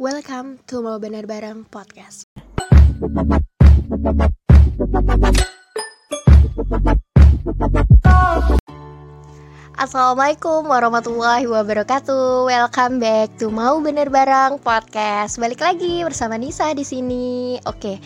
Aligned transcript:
Welcome 0.00 0.56
to 0.64 0.80
Mau 0.80 0.96
Bener 0.96 1.28
Bareng 1.28 1.68
Podcast. 1.68 2.24
Assalamualaikum 9.76 10.64
warahmatullahi 10.64 11.44
wabarakatuh. 11.44 12.48
Welcome 12.48 12.96
back 12.96 13.36
to 13.36 13.52
Mau 13.52 13.84
Bener 13.84 14.08
Bareng 14.08 14.56
Podcast. 14.56 15.36
Balik 15.36 15.60
lagi 15.60 16.00
bersama 16.00 16.40
Nisa 16.40 16.72
di 16.72 16.88
sini. 16.88 17.60
Oke, 17.68 18.00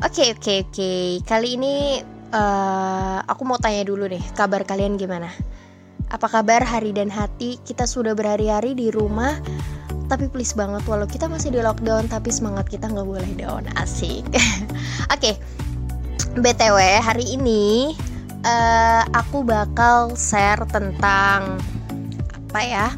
oke, 0.00 0.40
oke, 0.40 0.54
oke. 0.64 0.92
Kali 1.28 1.60
ini 1.60 2.00
uh, 2.32 3.20
aku 3.28 3.44
mau 3.44 3.60
tanya 3.60 3.84
dulu 3.84 4.08
deh, 4.08 4.24
kabar 4.32 4.64
kalian 4.64 4.96
gimana? 4.96 5.28
Apa 6.08 6.40
kabar 6.40 6.64
hari 6.64 6.96
dan 6.96 7.12
hati? 7.12 7.60
Kita 7.60 7.84
sudah 7.84 8.16
berhari-hari 8.16 8.72
di 8.72 8.88
rumah, 8.88 9.36
tapi 10.12 10.28
please 10.28 10.52
banget 10.52 10.84
walau 10.84 11.08
kita 11.08 11.24
masih 11.24 11.48
di 11.48 11.64
lockdown, 11.64 12.04
tapi 12.12 12.28
semangat 12.28 12.68
kita 12.68 12.84
nggak 12.84 13.08
boleh 13.08 13.32
down. 13.40 13.64
Asik. 13.80 14.28
oke, 14.28 14.52
okay. 15.08 15.40
btw 16.36 17.00
hari 17.00 17.24
ini 17.32 17.96
uh, 18.44 19.08
aku 19.16 19.40
bakal 19.40 20.12
share 20.20 20.60
tentang 20.68 21.56
apa 22.52 22.60
ya 22.60 22.88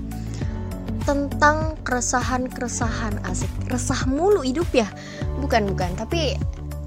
tentang 1.05 1.79
keresahan-keresahan 1.85 3.21
asik 3.29 3.53
resah 3.69 4.09
mulu 4.09 4.41
hidup 4.41 4.67
ya 4.73 4.89
bukan 5.39 5.69
bukan 5.69 5.93
tapi 6.01 6.35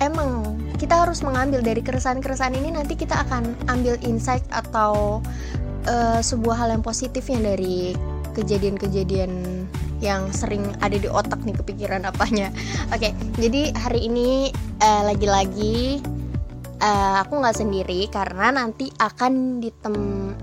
emang 0.01 0.57
kita 0.81 1.05
harus 1.05 1.21
mengambil 1.21 1.61
dari 1.61 1.85
keresahan-keresahan 1.85 2.57
ini 2.57 2.73
nanti 2.73 2.97
kita 2.97 3.13
akan 3.29 3.53
ambil 3.69 3.93
insight 4.01 4.41
atau 4.49 5.21
uh, 5.85 6.19
sebuah 6.19 6.65
hal 6.65 6.69
yang 6.73 6.83
positifnya 6.83 7.53
dari 7.53 7.93
kejadian-kejadian 8.33 9.56
yang 10.03 10.29
sering 10.33 10.63
ada 10.83 10.95
di 10.95 11.09
otak 11.09 11.41
nih 11.43 11.55
kepikiran 11.57 12.05
apanya. 12.05 12.53
Oke, 12.93 13.09
okay, 13.09 13.11
jadi 13.41 13.73
hari 13.75 14.09
ini 14.09 14.53
uh, 14.81 15.09
lagi-lagi 15.09 16.01
uh, 16.81 17.21
aku 17.25 17.41
nggak 17.41 17.57
sendiri 17.57 18.09
karena 18.09 18.53
nanti 18.53 18.89
akan 19.01 19.61
ditem 19.61 19.97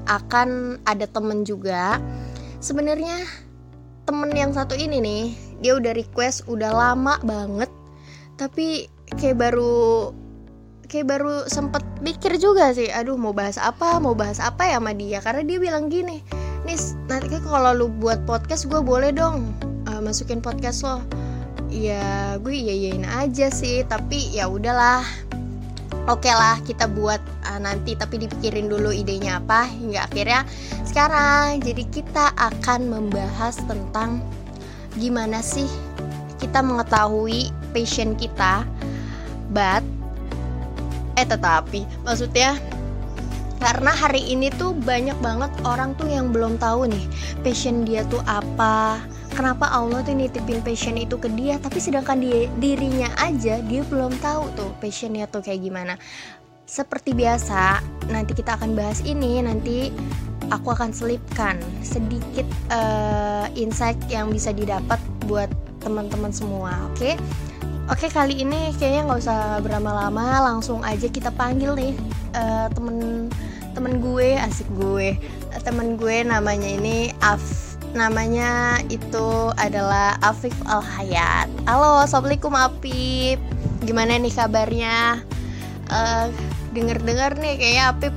akan 0.06 0.80
ada 0.86 1.06
temen 1.06 1.46
juga 1.46 1.98
sebenarnya 2.58 3.24
temen 4.04 4.30
yang 4.34 4.52
satu 4.52 4.76
ini 4.76 5.00
nih 5.00 5.24
dia 5.62 5.72
udah 5.78 5.92
request 5.96 6.44
udah 6.50 6.70
lama 6.74 7.16
banget 7.24 7.70
tapi 8.36 8.90
kayak 9.16 9.38
baru 9.38 10.10
kayak 10.90 11.08
baru 11.08 11.48
sempet 11.48 11.82
mikir 12.04 12.36
juga 12.36 12.74
sih 12.74 12.90
aduh 12.92 13.16
mau 13.16 13.32
bahas 13.32 13.56
apa 13.56 13.96
mau 14.02 14.12
bahas 14.12 14.42
apa 14.42 14.68
ya 14.68 14.78
sama 14.82 14.92
dia 14.92 15.18
karena 15.24 15.42
dia 15.46 15.58
bilang 15.58 15.88
gini 15.88 16.20
nis 16.64 16.96
nanti 17.06 17.36
kalau 17.44 17.76
lu 17.76 17.86
buat 18.00 18.24
podcast 18.24 18.66
gue 18.66 18.80
boleh 18.80 19.12
dong 19.12 19.52
uh, 19.88 20.00
masukin 20.00 20.40
podcast 20.40 20.84
lo. 20.84 21.04
Ya 21.68 22.36
gue 22.40 22.54
iya 22.54 22.74
iyain 22.74 23.04
aja 23.04 23.52
sih 23.52 23.84
tapi 23.84 24.32
ya 24.32 24.48
udahlah. 24.48 25.04
Oke 26.04 26.28
okay 26.28 26.34
lah 26.36 26.60
kita 26.64 26.88
buat 26.88 27.20
uh, 27.48 27.60
nanti 27.60 27.96
tapi 27.96 28.20
dipikirin 28.24 28.68
dulu 28.68 28.92
idenya 28.92 29.40
apa 29.40 29.68
hingga 29.68 30.08
akhirnya 30.08 30.44
sekarang. 30.88 31.60
Jadi 31.60 31.84
kita 31.92 32.32
akan 32.36 32.88
membahas 32.88 33.60
tentang 33.64 34.24
gimana 34.96 35.42
sih 35.42 35.66
kita 36.38 36.62
mengetahui 36.62 37.50
passion 37.74 38.14
kita 38.14 38.62
but 39.50 39.82
eh 41.18 41.26
tetapi 41.26 41.86
maksudnya 42.06 42.58
karena 43.62 43.92
hari 43.94 44.22
ini 44.26 44.50
tuh 44.54 44.74
banyak 44.74 45.16
banget 45.22 45.50
orang 45.64 45.94
tuh 45.94 46.10
yang 46.10 46.30
belum 46.34 46.58
tahu 46.58 46.90
nih 46.90 47.04
passion 47.42 47.86
dia 47.86 48.02
tuh 48.06 48.20
apa 48.26 49.00
kenapa 49.34 49.70
Allah 49.70 50.02
tuh 50.02 50.14
nitipin 50.14 50.62
passion 50.62 50.98
itu 50.98 51.18
ke 51.18 51.30
dia 51.32 51.58
tapi 51.58 51.78
sedangkan 51.78 52.20
dia 52.22 52.46
dirinya 52.58 53.10
aja 53.18 53.62
dia 53.62 53.82
belum 53.86 54.14
tahu 54.18 54.50
tuh 54.54 54.70
passionnya 54.78 55.26
tuh 55.30 55.42
kayak 55.42 55.64
gimana 55.64 55.94
seperti 56.64 57.12
biasa 57.12 57.82
nanti 58.08 58.32
kita 58.32 58.56
akan 58.56 58.72
bahas 58.72 59.04
ini 59.04 59.44
nanti 59.44 59.92
aku 60.48 60.72
akan 60.72 60.92
selipkan 60.92 61.60
sedikit 61.84 62.44
uh, 62.72 63.48
insight 63.56 63.98
yang 64.08 64.32
bisa 64.32 64.52
didapat 64.52 65.00
buat 65.28 65.48
teman-teman 65.80 66.32
semua 66.32 66.88
oke 66.92 66.96
okay? 67.00 67.14
Oke 67.84 68.08
kali 68.08 68.40
ini 68.40 68.72
kayaknya 68.80 69.04
nggak 69.04 69.20
usah 69.28 69.60
berlama-lama 69.60 70.40
langsung 70.40 70.80
aja 70.80 71.04
kita 71.04 71.28
panggil 71.28 71.76
nih 71.76 71.92
uh, 72.32 72.72
temen 72.72 73.28
temen 73.74 73.98
gue 73.98 74.38
asik 74.38 74.70
gue 74.78 75.18
temen 75.66 75.98
gue 75.98 76.22
namanya 76.22 76.70
ini 76.70 77.10
Af 77.18 77.74
namanya 77.94 78.82
itu 78.90 79.54
adalah 79.54 80.18
Afif 80.18 80.52
Al 80.66 80.82
Hayat. 80.82 81.46
Halo, 81.64 82.02
assalamualaikum 82.02 82.50
Afif. 82.52 83.38
Gimana 83.86 84.18
nih 84.18 84.34
kabarnya? 84.34 85.22
Uh, 85.88 86.26
Dengar-dengar 86.74 87.38
nih 87.38 87.54
kayaknya 87.54 87.84
Afif 87.94 88.14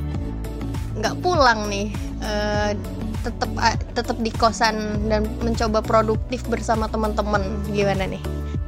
nggak 0.98 1.22
pulang 1.22 1.70
nih. 1.70 1.94
Uh, 2.26 2.74
tetap 3.22 3.54
uh, 3.54 3.78
tetap 3.94 4.18
di 4.18 4.34
kosan 4.34 5.06
dan 5.14 5.30
mencoba 5.46 5.86
produktif 5.86 6.42
bersama 6.50 6.90
teman-teman. 6.90 7.46
Gimana 7.70 8.10
nih? 8.10 8.22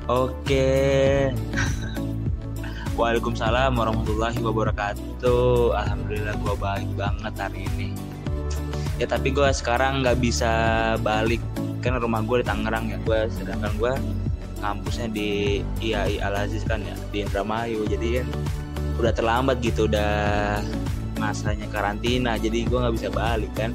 Oke. 0.06 0.70
Waalaikumsalam 3.00 3.80
warahmatullahi 3.80 4.44
wabarakatuh. 4.44 5.72
Alhamdulillah 5.72 6.36
gue 6.36 6.56
baik 6.60 6.90
banget 7.00 7.32
hari 7.40 7.64
ini. 7.72 7.96
Ya 9.00 9.08
tapi 9.08 9.32
gue 9.32 9.48
sekarang 9.56 10.04
nggak 10.04 10.20
bisa 10.20 10.52
balik. 11.00 11.40
Kan 11.80 11.96
rumah 11.96 12.20
gue 12.28 12.44
di 12.44 12.46
Tangerang 12.52 12.92
ya 12.92 13.00
gue 13.00 13.32
sedangkan 13.40 13.72
gue 13.80 13.94
kampusnya 14.60 15.08
di 15.16 15.64
IAI 15.80 16.20
Al 16.20 16.44
Aziz 16.44 16.68
kan 16.68 16.84
ya 16.84 16.92
di 17.16 17.24
Indramayu. 17.24 17.88
Jadi 17.88 18.20
kan 18.20 18.28
udah 19.00 19.16
terlambat 19.16 19.64
gitu 19.64 19.88
udah 19.88 20.60
masanya 21.24 21.72
karantina. 21.72 22.36
Jadi 22.36 22.68
gue 22.68 22.84
nggak 22.84 23.00
bisa 23.00 23.08
balik 23.16 23.56
kan. 23.56 23.72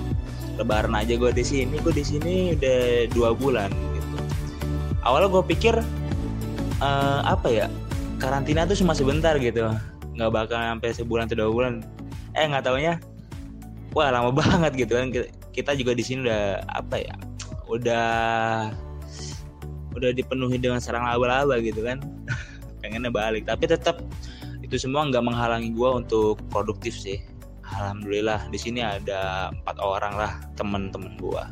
Lebaran 0.60 0.92
aja 0.92 1.16
gue 1.16 1.32
di 1.32 1.44
sini 1.48 1.80
gue 1.80 1.96
di 1.96 2.04
sini 2.04 2.60
udah 2.60 3.08
dua 3.08 3.32
bulan 3.32 3.72
gitu. 3.72 4.16
Awalnya 5.00 5.32
gue 5.32 5.44
pikir 5.48 5.80
uh, 6.84 7.20
apa 7.24 7.48
ya 7.48 7.72
karantina 8.24 8.64
tuh 8.64 8.76
cuma 8.80 8.96
sebentar 8.96 9.36
gitu. 9.36 9.68
Nggak 10.16 10.30
bakal 10.32 10.58
sampai 10.58 10.90
sebulan 10.96 11.28
atau 11.28 11.36
dua 11.44 11.50
bulan. 11.52 11.74
Eh 12.32 12.48
nggak 12.48 12.64
taunya 12.64 12.96
wah 13.92 14.08
lama 14.10 14.30
banget 14.40 14.72
gitu 14.88 14.92
kan. 14.96 15.08
Kita 15.54 15.76
juga 15.76 15.92
di 15.92 16.02
sini 16.02 16.26
udah 16.26 16.64
apa 16.72 16.96
ya 16.98 17.14
udah 17.68 18.08
udah 19.94 20.10
dipenuhi 20.10 20.58
dengan 20.58 20.82
sarang 20.82 21.04
laba-laba 21.06 21.60
gitu 21.60 21.84
kan. 21.84 22.00
Pengennya 22.80 23.12
balik 23.12 23.44
tapi 23.44 23.68
tetap 23.68 24.00
itu 24.64 24.80
semua 24.80 25.04
nggak 25.06 25.24
menghalangi 25.24 25.70
gue 25.76 25.90
untuk 25.92 26.40
produktif 26.48 26.96
sih. 26.96 27.20
Alhamdulillah 27.64 28.48
di 28.52 28.58
sini 28.60 28.84
ada 28.84 29.50
empat 29.50 29.76
orang 29.80 30.14
lah 30.16 30.32
temen-temen 30.56 31.16
gue 31.20 31.44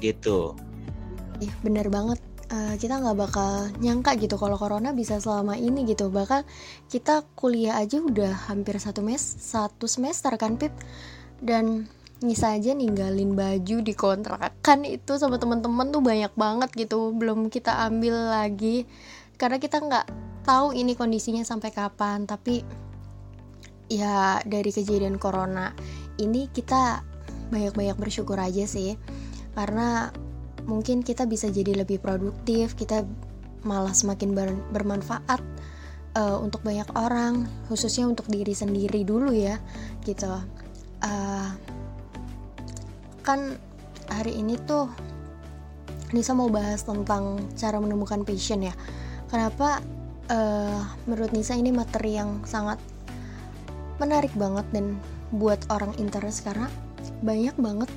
gitu. 0.00 0.56
Iya 1.40 1.52
bener 1.64 1.88
banget 1.88 2.20
uh, 2.50 2.74
kita 2.76 2.98
nggak 3.00 3.16
bakal 3.16 3.70
nyangka 3.78 4.18
gitu 4.18 4.36
kalau 4.36 4.58
corona 4.58 4.90
bisa 4.92 5.22
selama 5.22 5.56
ini 5.56 5.86
gitu. 5.86 6.10
Bahkan 6.10 6.44
kita 6.90 7.24
kuliah 7.38 7.78
aja 7.78 8.02
udah 8.02 8.50
hampir 8.50 8.76
satu 8.76 9.00
mes 9.00 9.22
satu 9.22 9.86
semester 9.86 10.34
kan 10.36 10.58
pip? 10.58 10.74
Dan 11.40 11.88
Nisa 12.20 12.52
aja 12.52 12.76
ninggalin 12.76 13.32
baju 13.32 13.80
di 13.80 13.96
kontrakan 13.96 14.84
itu 14.84 15.16
sama 15.16 15.40
temen-temen 15.40 15.88
tuh 15.88 16.04
banyak 16.04 16.32
banget 16.36 16.70
gitu 16.76 17.16
belum 17.16 17.48
kita 17.48 17.88
ambil 17.88 18.12
lagi. 18.28 18.84
Karena 19.40 19.56
kita 19.56 19.80
nggak 19.80 20.06
tahu 20.44 20.76
ini 20.76 20.92
kondisinya 20.92 21.40
sampai 21.40 21.72
kapan 21.72 22.28
tapi 22.28 22.60
ya 23.88 24.38
dari 24.44 24.68
kejadian 24.68 25.16
corona 25.16 25.72
ini 26.20 26.52
kita 26.52 27.00
banyak-banyak 27.48 27.96
bersyukur 27.96 28.36
aja 28.36 28.68
sih. 28.68 29.00
Karena 29.56 30.12
mungkin 30.70 31.02
kita 31.02 31.26
bisa 31.26 31.50
jadi 31.50 31.82
lebih 31.82 31.98
produktif 31.98 32.78
kita 32.78 33.02
malah 33.66 33.90
semakin 33.90 34.30
ber 34.32 34.54
bermanfaat 34.70 35.42
uh, 36.14 36.38
untuk 36.38 36.62
banyak 36.62 36.86
orang 36.94 37.50
khususnya 37.66 38.06
untuk 38.06 38.30
diri 38.30 38.54
sendiri 38.54 39.02
dulu 39.02 39.34
ya 39.34 39.58
gitu 40.06 40.30
uh, 41.02 41.48
kan 43.26 43.58
hari 44.10 44.38
ini 44.38 44.54
tuh 44.62 44.86
Nisa 46.10 46.34
mau 46.34 46.50
bahas 46.50 46.82
tentang 46.82 47.38
cara 47.54 47.78
menemukan 47.78 48.26
passion 48.26 48.66
ya. 48.66 48.74
Kenapa 49.30 49.78
uh, 50.26 50.82
menurut 51.06 51.30
Nisa 51.30 51.54
ini 51.54 51.70
materi 51.70 52.18
yang 52.18 52.42
sangat 52.42 52.82
menarik 54.02 54.34
banget 54.34 54.66
dan 54.74 54.98
buat 55.30 55.62
orang 55.70 55.94
interest 56.02 56.42
karena 56.42 56.66
banyak 57.22 57.54
banget 57.54 57.90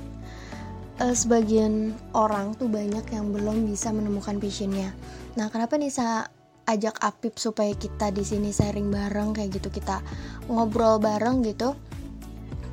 uh, 1.00 1.14
sebagian 1.14 1.94
orang 2.14 2.54
tuh 2.58 2.70
banyak 2.70 3.04
yang 3.10 3.32
belum 3.32 3.66
bisa 3.66 3.90
menemukan 3.90 4.38
passionnya. 4.38 4.94
Nah, 5.34 5.50
kenapa 5.50 5.78
Nisa 5.78 6.28
ajak 6.64 6.96
Apip 7.04 7.36
supaya 7.36 7.72
kita 7.76 8.08
di 8.14 8.24
sini 8.24 8.48
sharing 8.48 8.88
bareng 8.88 9.36
kayak 9.36 9.60
gitu 9.60 9.68
kita 9.70 10.00
ngobrol 10.46 11.00
bareng 11.02 11.42
gitu? 11.42 11.74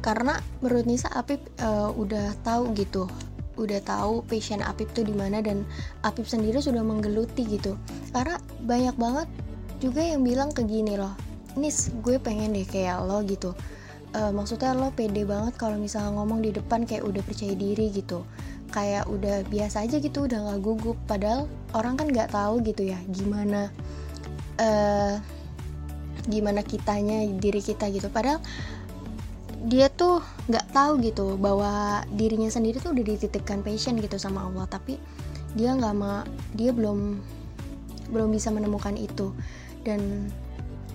Karena 0.01 0.37
menurut 0.61 0.85
Nisa 0.89 1.09
Apip 1.13 1.41
uh, 1.61 1.93
udah 1.93 2.33
tahu 2.41 2.73
gitu 2.77 3.05
udah 3.59 3.83
tahu 3.83 4.25
passion 4.25 4.63
Apip 4.63 4.89
tuh 4.95 5.05
di 5.05 5.13
mana 5.13 5.43
dan 5.43 5.67
Apip 6.01 6.25
sendiri 6.25 6.63
sudah 6.63 6.81
menggeluti 6.81 7.45
gitu. 7.45 7.77
Karena 8.09 8.39
banyak 8.63 8.95
banget 8.97 9.27
juga 9.81 10.05
yang 10.05 10.21
bilang 10.21 10.53
ke 10.53 10.61
gini 10.61 10.93
loh 10.93 11.17
Nis 11.57 11.89
gue 12.05 12.21
pengen 12.21 12.53
deh 12.53 12.63
kayak 12.63 13.01
lo 13.03 13.19
gitu 13.25 13.57
uh, 14.15 14.31
maksudnya 14.31 14.75
lo 14.75 14.91
pede 14.91 15.23
banget 15.23 15.55
kalau 15.55 15.79
misalnya 15.79 16.15
ngomong 16.15 16.43
di 16.43 16.51
depan 16.51 16.83
kayak 16.83 17.03
udah 17.03 17.23
percaya 17.23 17.55
diri 17.55 17.91
gitu. 17.91 18.23
Kayak 18.71 19.11
udah 19.11 19.43
biasa 19.51 19.83
aja 19.83 19.99
gitu 19.99 20.27
udah 20.27 20.39
nggak 20.47 20.59
gugup. 20.63 20.97
Padahal 21.07 21.47
orang 21.75 21.99
kan 21.99 22.07
nggak 22.07 22.31
tahu 22.31 22.63
gitu 22.63 22.87
ya 22.87 22.99
gimana 23.11 23.71
uh, 24.59 25.19
gimana 26.27 26.61
kitanya 26.63 27.27
diri 27.39 27.59
kita 27.59 27.91
gitu. 27.91 28.07
Padahal 28.11 28.39
dia 29.61 29.93
tuh 29.93 30.25
nggak 30.49 30.73
tahu 30.73 30.97
gitu 31.05 31.37
bahwa 31.37 32.01
dirinya 32.09 32.49
sendiri 32.49 32.81
tuh 32.81 32.97
udah 32.97 33.05
dititipkan 33.05 33.61
passion 33.61 33.99
gitu 33.99 34.15
sama 34.19 34.47
Allah. 34.47 34.67
Tapi 34.67 34.95
dia 35.51 35.75
nggak 35.75 35.95
ma 35.95 36.23
dia 36.55 36.71
belum 36.71 37.19
belum 38.11 38.29
bisa 38.31 38.51
menemukan 38.51 38.95
itu. 38.95 39.35
Dan 39.83 40.31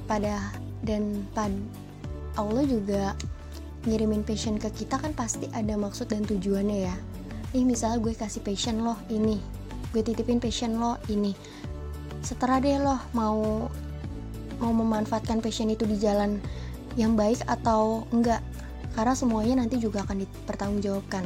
pada 0.07 0.55
dan 0.87 1.27
pad 1.35 1.51
Allah 2.37 2.65
juga 2.69 3.17
ngirimin 3.87 4.27
passion 4.27 4.59
ke 4.59 4.69
kita 4.73 4.99
kan 4.99 5.15
pasti 5.15 5.47
ada 5.55 5.75
maksud 5.79 6.11
dan 6.11 6.27
tujuannya 6.27 6.79
ya. 6.89 6.97
Nih 7.55 7.65
misalnya 7.65 8.03
gue 8.03 8.13
kasih 8.13 8.43
passion 8.43 8.83
loh 8.83 8.99
ini. 9.09 9.41
Gue 9.95 10.03
titipin 10.03 10.43
passion 10.43 10.77
lo 10.77 11.01
ini. 11.09 11.33
Setelah 12.21 12.61
deh 12.61 12.77
loh 12.77 13.01
mau 13.15 13.69
mau 14.57 14.73
memanfaatkan 14.73 15.41
passion 15.41 15.71
itu 15.71 15.85
di 15.87 15.97
jalan 15.97 16.43
yang 16.99 17.15
baik 17.15 17.41
atau 17.47 18.05
enggak. 18.11 18.43
Karena 18.93 19.13
semuanya 19.13 19.61
nanti 19.65 19.77
juga 19.77 20.03
akan 20.05 20.25
dipertanggungjawabkan. 20.25 21.25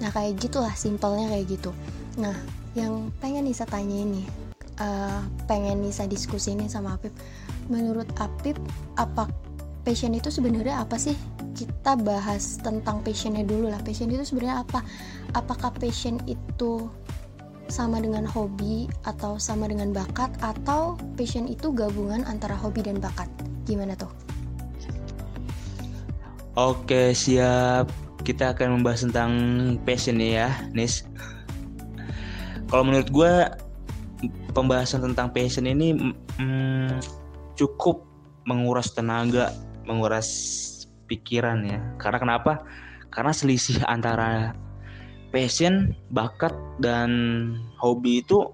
Nah 0.00 0.10
kayak 0.12 0.40
gitulah 0.40 0.72
simpelnya 0.74 1.28
kayak 1.30 1.46
gitu. 1.46 1.70
Nah 2.18 2.34
yang 2.74 3.14
pengen 3.22 3.46
Nisa 3.46 3.66
tanya 3.66 3.94
ini 3.94 4.24
uh, 4.80 5.20
pengen 5.44 5.84
Nisa 5.84 6.08
diskusi 6.08 6.56
ini 6.56 6.66
sama 6.66 6.96
Apip. 6.96 7.12
Menurut 7.68 8.08
Apip 8.18 8.56
apa 8.98 9.28
passion 9.90 10.14
itu 10.14 10.30
sebenarnya 10.30 10.86
apa 10.86 10.94
sih? 10.94 11.18
Kita 11.50 11.98
bahas 11.98 12.62
tentang 12.62 13.02
passionnya 13.02 13.42
dulu 13.42 13.74
lah. 13.74 13.82
Passion 13.82 14.06
itu 14.06 14.22
sebenarnya 14.22 14.62
apa? 14.62 14.86
Apakah 15.34 15.74
passion 15.74 16.22
itu 16.30 16.86
sama 17.66 17.98
dengan 17.98 18.22
hobi 18.22 18.86
atau 19.02 19.34
sama 19.42 19.66
dengan 19.66 19.90
bakat? 19.90 20.30
Atau 20.46 20.94
passion 21.18 21.50
itu 21.50 21.74
gabungan 21.74 22.22
antara 22.22 22.54
hobi 22.54 22.86
dan 22.86 23.02
bakat? 23.02 23.26
Gimana 23.66 23.98
tuh? 23.98 24.14
Oke 26.54 27.10
siap. 27.10 27.90
Kita 28.22 28.54
akan 28.54 28.78
membahas 28.78 29.10
tentang 29.10 29.32
passion 29.82 30.22
ya 30.22 30.54
Nis. 30.70 31.02
Kalau 32.70 32.86
menurut 32.86 33.10
gue 33.10 33.32
pembahasan 34.54 35.02
tentang 35.02 35.34
passion 35.34 35.66
ini 35.66 36.14
mm, 36.38 37.02
cukup 37.58 38.06
menguras 38.46 38.94
tenaga 38.94 39.50
menguras 39.84 40.28
pikiran 41.10 41.64
ya. 41.66 41.78
Karena 41.96 42.18
kenapa? 42.18 42.52
Karena 43.10 43.34
selisih 43.34 43.82
antara 43.86 44.54
passion 45.30 45.94
bakat 46.10 46.54
dan 46.82 47.10
hobi 47.78 48.22
itu 48.22 48.50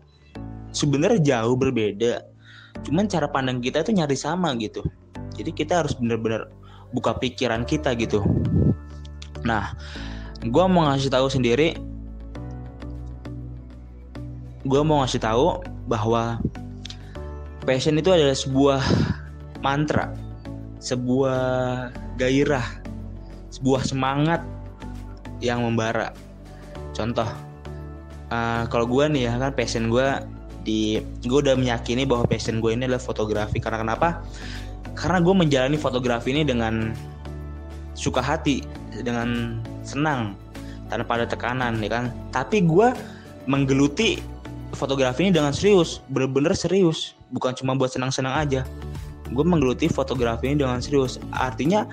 sebenarnya 0.73 1.20
jauh 1.23 1.56
berbeda. 1.56 2.25
Cuman 2.84 3.08
cara 3.08 3.28
pandang 3.28 3.61
kita 3.61 3.84
itu 3.84 3.96
nyari 3.96 4.17
sama 4.17 4.52
gitu. 4.61 4.84
Jadi 5.37 5.52
kita 5.52 5.84
harus 5.84 5.96
benar-benar 5.96 6.49
buka 6.93 7.17
pikiran 7.17 7.69
kita 7.69 7.93
gitu. 7.96 8.25
Nah 9.44 9.76
gue 10.44 10.64
mau 10.69 10.87
ngasih 10.87 11.11
tahu 11.11 11.26
sendiri 11.32 11.75
gue 14.67 14.82
mau 14.82 15.02
ngasih 15.02 15.22
tahu 15.22 15.62
bahwa 15.87 16.43
passion 17.62 17.94
itu 17.94 18.11
adalah 18.11 18.34
sebuah 18.34 18.82
mantra 19.62 20.11
sebuah 20.81 21.90
gairah 22.20 22.87
sebuah 23.56 23.88
semangat 23.88 24.44
yang 25.40 25.64
membara. 25.64 26.12
Contoh 26.93 27.25
uh, 28.28 28.69
kalau 28.69 28.84
gue 28.84 29.05
nih 29.17 29.32
ya 29.32 29.40
kan 29.40 29.56
passion 29.56 29.88
gue 29.88 30.06
di 30.67 31.00
gue 31.25 31.38
udah 31.40 31.56
meyakini 31.56 32.05
bahwa 32.05 32.28
passion 32.28 32.61
gue 32.61 32.76
ini 32.76 32.84
adalah 32.84 33.00
fotografi. 33.00 33.56
Karena 33.56 33.81
kenapa? 33.81 34.20
Karena 34.93 35.25
gue 35.25 35.34
menjalani 35.34 35.76
fotografi 35.81 36.37
ini 36.37 36.44
dengan 36.44 36.93
suka 37.96 38.20
hati 38.20 38.61
dengan 39.00 39.61
senang 39.81 40.37
tanpa 40.93 41.25
ada 41.25 41.26
tekanan 41.29 41.81
ya 41.81 41.88
kan? 41.88 42.05
Tapi 42.29 42.61
gue 42.61 42.93
menggeluti 43.49 44.20
fotografi 44.76 45.25
ini 45.25 45.32
dengan 45.32 45.56
serius 45.56 46.05
bener-bener 46.12 46.52
serius. 46.52 47.17
Bukan 47.32 47.56
cuma 47.56 47.72
buat 47.72 47.90
senang-senang 47.90 48.37
aja 48.37 48.62
gue 49.32 49.44
menggeluti 49.44 49.90
fotografi 49.90 50.52
ini 50.52 50.62
dengan 50.62 50.78
serius. 50.78 51.19
Artinya 51.34 51.87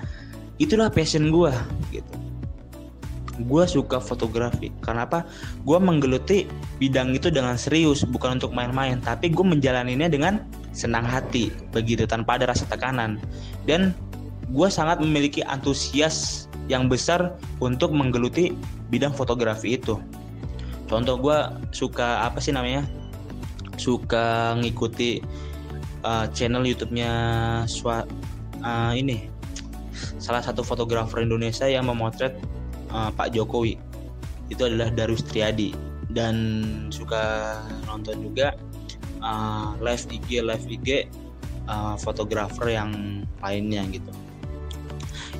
itulah 0.62 0.90
passion 0.90 1.30
gue 1.34 1.52
gitu. 1.90 2.14
Gue 3.50 3.66
suka 3.66 3.98
fotografi. 3.98 4.70
Karena 4.78 5.06
apa? 5.06 5.26
Gue 5.66 5.78
menggeluti 5.82 6.46
bidang 6.78 7.18
itu 7.18 7.34
dengan 7.34 7.58
serius 7.58 8.06
bukan 8.06 8.38
untuk 8.38 8.54
main-main. 8.54 9.02
Tapi 9.02 9.34
gue 9.34 9.42
menjalaninya 9.42 10.06
dengan 10.06 10.38
senang 10.70 11.02
hati 11.02 11.50
begitu 11.74 12.06
tanpa 12.06 12.38
ada 12.38 12.54
rasa 12.54 12.62
tekanan. 12.70 13.18
Dan 13.66 13.90
gue 14.54 14.68
sangat 14.70 15.02
memiliki 15.02 15.42
antusias 15.42 16.46
yang 16.70 16.86
besar 16.86 17.34
untuk 17.58 17.90
menggeluti 17.90 18.54
bidang 18.88 19.10
fotografi 19.10 19.74
itu. 19.74 19.98
Contoh 20.86 21.18
gue 21.18 21.38
suka 21.74 22.22
apa 22.22 22.38
sih 22.38 22.54
namanya? 22.54 22.86
Suka 23.74 24.54
ngikuti 24.62 25.18
uh, 26.04 26.26
channel 26.30 26.62
YouTube-nya 26.62 27.12
uh, 27.64 28.92
ini 28.94 29.32
salah 30.20 30.44
satu 30.44 30.60
fotografer 30.60 31.24
Indonesia 31.24 31.66
yang 31.66 31.88
memotret 31.88 32.36
uh, 32.92 33.10
Pak 33.10 33.32
Jokowi. 33.32 33.80
Itu 34.52 34.68
adalah 34.68 34.92
Darus 34.92 35.24
Triadi. 35.24 35.72
Dan 36.14 36.36
suka 36.94 37.58
nonton 37.90 38.22
juga 38.22 38.54
uh, 39.18 39.74
live 39.82 40.04
IG 40.14 40.46
live 40.46 40.64
IG 40.70 41.10
uh, 41.66 41.98
fotografer 41.98 42.70
yang 42.70 43.24
lainnya 43.42 43.82
gitu. 43.90 44.12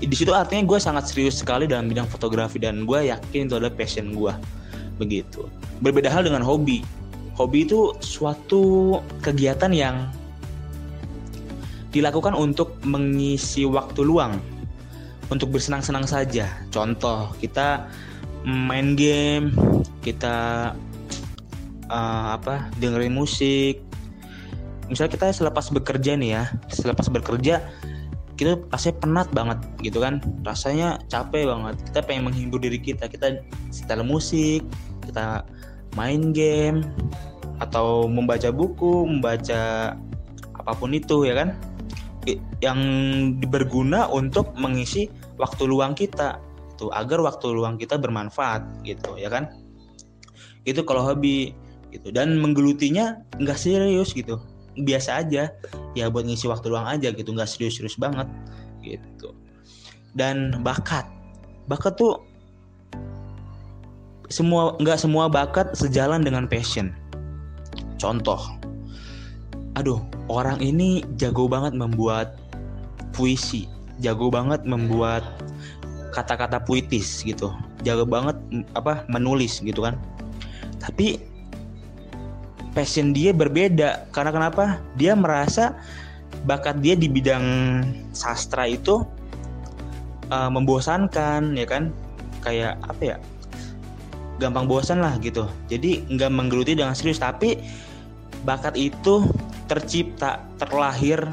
Di 0.02 0.16
situ 0.18 0.34
artinya 0.34 0.66
gue 0.66 0.78
sangat 0.82 1.08
serius 1.08 1.38
sekali 1.38 1.70
dalam 1.70 1.86
bidang 1.86 2.10
fotografi 2.10 2.58
dan 2.58 2.82
gue 2.84 3.08
yakin 3.08 3.46
itu 3.46 3.54
adalah 3.54 3.72
passion 3.72 4.12
gue 4.12 4.34
begitu. 4.98 5.46
Berbeda 5.78 6.10
hal 6.10 6.26
dengan 6.26 6.42
hobi. 6.42 6.82
Hobi 7.38 7.66
itu 7.66 7.94
suatu 8.02 8.98
kegiatan 9.22 9.70
yang 9.70 10.10
dilakukan 11.94 12.34
untuk 12.34 12.74
mengisi 12.82 13.62
waktu 13.62 14.02
luang 14.02 14.42
untuk 15.30 15.54
bersenang-senang 15.54 16.04
saja. 16.04 16.50
Contoh 16.74 17.30
kita 17.38 17.86
main 18.44 18.98
game 18.98 19.54
kita 20.02 20.70
uh, 21.88 22.26
apa 22.34 22.68
dengerin 22.82 23.14
musik. 23.14 23.78
Misalnya 24.90 25.16
kita 25.16 25.26
selepas 25.32 25.70
bekerja 25.72 26.18
nih 26.18 26.30
ya 26.36 26.44
selepas 26.68 27.08
bekerja 27.08 27.64
kita 28.34 28.58
pasti 28.66 28.90
penat 28.90 29.30
banget 29.30 29.62
gitu 29.80 30.02
kan. 30.02 30.18
Rasanya 30.42 30.98
capek 31.06 31.46
banget. 31.46 31.78
Kita 31.88 32.02
pengen 32.02 32.28
menghibur 32.28 32.58
diri 32.58 32.82
kita. 32.82 33.06
Kita 33.06 33.38
setel 33.70 34.02
musik 34.02 34.66
kita 35.06 35.46
main 35.94 36.34
game 36.34 36.82
atau 37.62 38.10
membaca 38.10 38.50
buku 38.50 39.06
membaca 39.06 39.94
apa 40.58 40.72
pun 40.74 40.90
itu 40.90 41.22
ya 41.22 41.38
kan 41.38 41.54
yang 42.64 42.80
berguna 43.52 44.08
untuk 44.08 44.56
mengisi 44.56 45.12
waktu 45.36 45.68
luang 45.68 45.92
kita 45.92 46.40
itu 46.74 46.90
agar 46.90 47.22
waktu 47.22 47.54
luang 47.54 47.78
kita 47.78 47.94
bermanfaat 48.00 48.64
gitu 48.82 49.14
ya 49.14 49.30
kan? 49.30 49.46
Itu 50.66 50.82
kalau 50.82 51.04
hobi 51.06 51.54
gitu. 51.94 52.10
Dan 52.10 52.40
menggelutinya 52.42 53.22
nggak 53.38 53.58
serius 53.58 54.10
gitu. 54.16 54.40
Biasa 54.74 55.22
aja 55.22 55.54
ya 55.94 56.04
buat 56.10 56.26
ngisi 56.26 56.50
waktu 56.50 56.72
luang 56.72 56.88
aja 56.88 57.14
gitu. 57.14 57.30
Nggak 57.30 57.46
serius-serius 57.46 57.94
banget 58.00 58.26
gitu. 58.82 59.36
Dan 60.16 60.64
bakat. 60.66 61.06
Bakat 61.70 61.94
tuh 61.94 62.18
semua 64.32 64.74
nggak 64.82 64.98
semua 64.98 65.30
bakat 65.30 65.70
sejalan 65.78 66.26
dengan 66.26 66.50
passion. 66.50 66.90
Contoh. 68.00 68.40
Aduh 69.78 70.13
orang 70.28 70.60
ini 70.60 71.04
jago 71.20 71.46
banget 71.46 71.76
membuat 71.76 72.40
puisi 73.14 73.68
jago 74.02 74.30
banget 74.32 74.66
membuat 74.66 75.22
kata-kata 76.14 76.62
puitis 76.62 77.22
gitu. 77.22 77.50
Jago 77.82 78.06
banget 78.06 78.38
apa 78.74 79.04
menulis 79.10 79.60
gitu 79.60 79.84
kan. 79.84 79.98
Tapi 80.78 81.20
passion 82.72 83.14
dia 83.14 83.34
berbeda 83.34 84.08
karena 84.14 84.30
kenapa? 84.30 84.64
Dia 84.98 85.14
merasa 85.14 85.74
bakat 86.46 86.82
dia 86.82 86.94
di 86.98 87.06
bidang 87.10 87.44
sastra 88.14 88.66
itu 88.66 89.02
uh, 90.30 90.50
membosankan 90.50 91.54
ya 91.54 91.66
kan? 91.66 91.90
Kayak 92.42 92.78
apa 92.86 93.02
ya? 93.02 93.16
Gampang 94.42 94.66
bosan 94.66 94.98
lah 94.98 95.14
gitu. 95.22 95.46
Jadi 95.70 96.02
nggak 96.10 96.30
menggeluti 96.30 96.74
dengan 96.74 96.94
serius. 96.94 97.22
Tapi 97.22 97.58
bakat 98.42 98.74
itu 98.74 99.22
tercipta 99.66 100.44
terlahir 100.60 101.24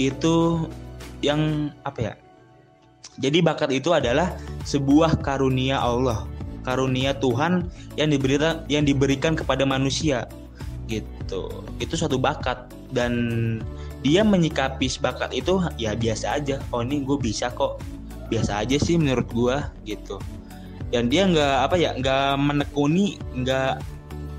itu 0.00 0.66
yang 1.20 1.72
apa 1.86 2.12
ya? 2.12 2.14
Jadi 3.20 3.44
bakat 3.44 3.70
itu 3.76 3.92
adalah 3.92 4.32
sebuah 4.64 5.20
karunia 5.20 5.76
Allah 5.76 6.24
karunia 6.62 7.12
Tuhan 7.18 7.68
yang 7.98 8.08
diberikan 8.10 8.64
yang 8.70 8.86
diberikan 8.86 9.34
kepada 9.34 9.66
manusia 9.66 10.30
gitu. 10.86 11.62
Itu 11.82 11.94
suatu 11.98 12.16
bakat 12.16 12.70
dan 12.94 13.12
dia 14.02 14.26
menyikapi 14.26 14.86
bakat 15.02 15.30
itu 15.34 15.62
ya 15.78 15.94
biasa 15.94 16.38
aja. 16.38 16.56
Oh 16.70 16.82
ini 16.82 17.02
gue 17.02 17.18
bisa 17.18 17.50
kok. 17.52 17.82
Biasa 18.30 18.64
aja 18.64 18.80
sih 18.80 18.96
menurut 18.96 19.28
gue 19.30 19.56
gitu. 19.84 20.16
Dan 20.88 21.12
dia 21.12 21.28
nggak 21.28 21.56
apa 21.68 21.76
ya 21.76 21.90
nggak 21.98 22.40
menekuni 22.40 23.20
nggak 23.36 23.80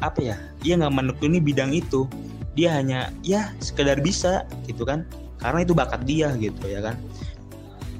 apa 0.03 0.19
ya 0.19 0.35
dia 0.59 0.75
nggak 0.75 0.93
menekuni 0.93 1.37
bidang 1.39 1.71
itu 1.71 2.05
dia 2.53 2.69
hanya 2.77 3.09
ya 3.25 3.49
sekedar 3.59 3.99
bisa 3.99 4.45
gitu 4.69 4.85
kan. 4.85 5.05
Karena 5.41 5.65
itu 5.65 5.73
bakat 5.75 6.07
dia 6.07 6.31
gitu 6.39 6.63
ya 6.69 6.79
kan. 6.79 6.95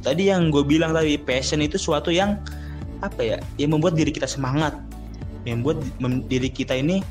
Tadi 0.04 0.30
yang 0.32 0.52
gue 0.52 0.64
bilang 0.64 0.92
tadi 0.92 1.16
passion 1.20 1.64
itu 1.64 1.80
suatu 1.80 2.12
yang 2.12 2.40
apa 3.04 3.20
ya 3.20 3.38
yang 3.60 3.76
membuat 3.76 3.98
diri 3.98 4.14
kita 4.14 4.30
semangat. 4.30 4.78
Yang 5.44 5.58
membuat 5.60 5.80
diri 6.32 6.50
kita 6.52 6.78
ini 6.78 7.04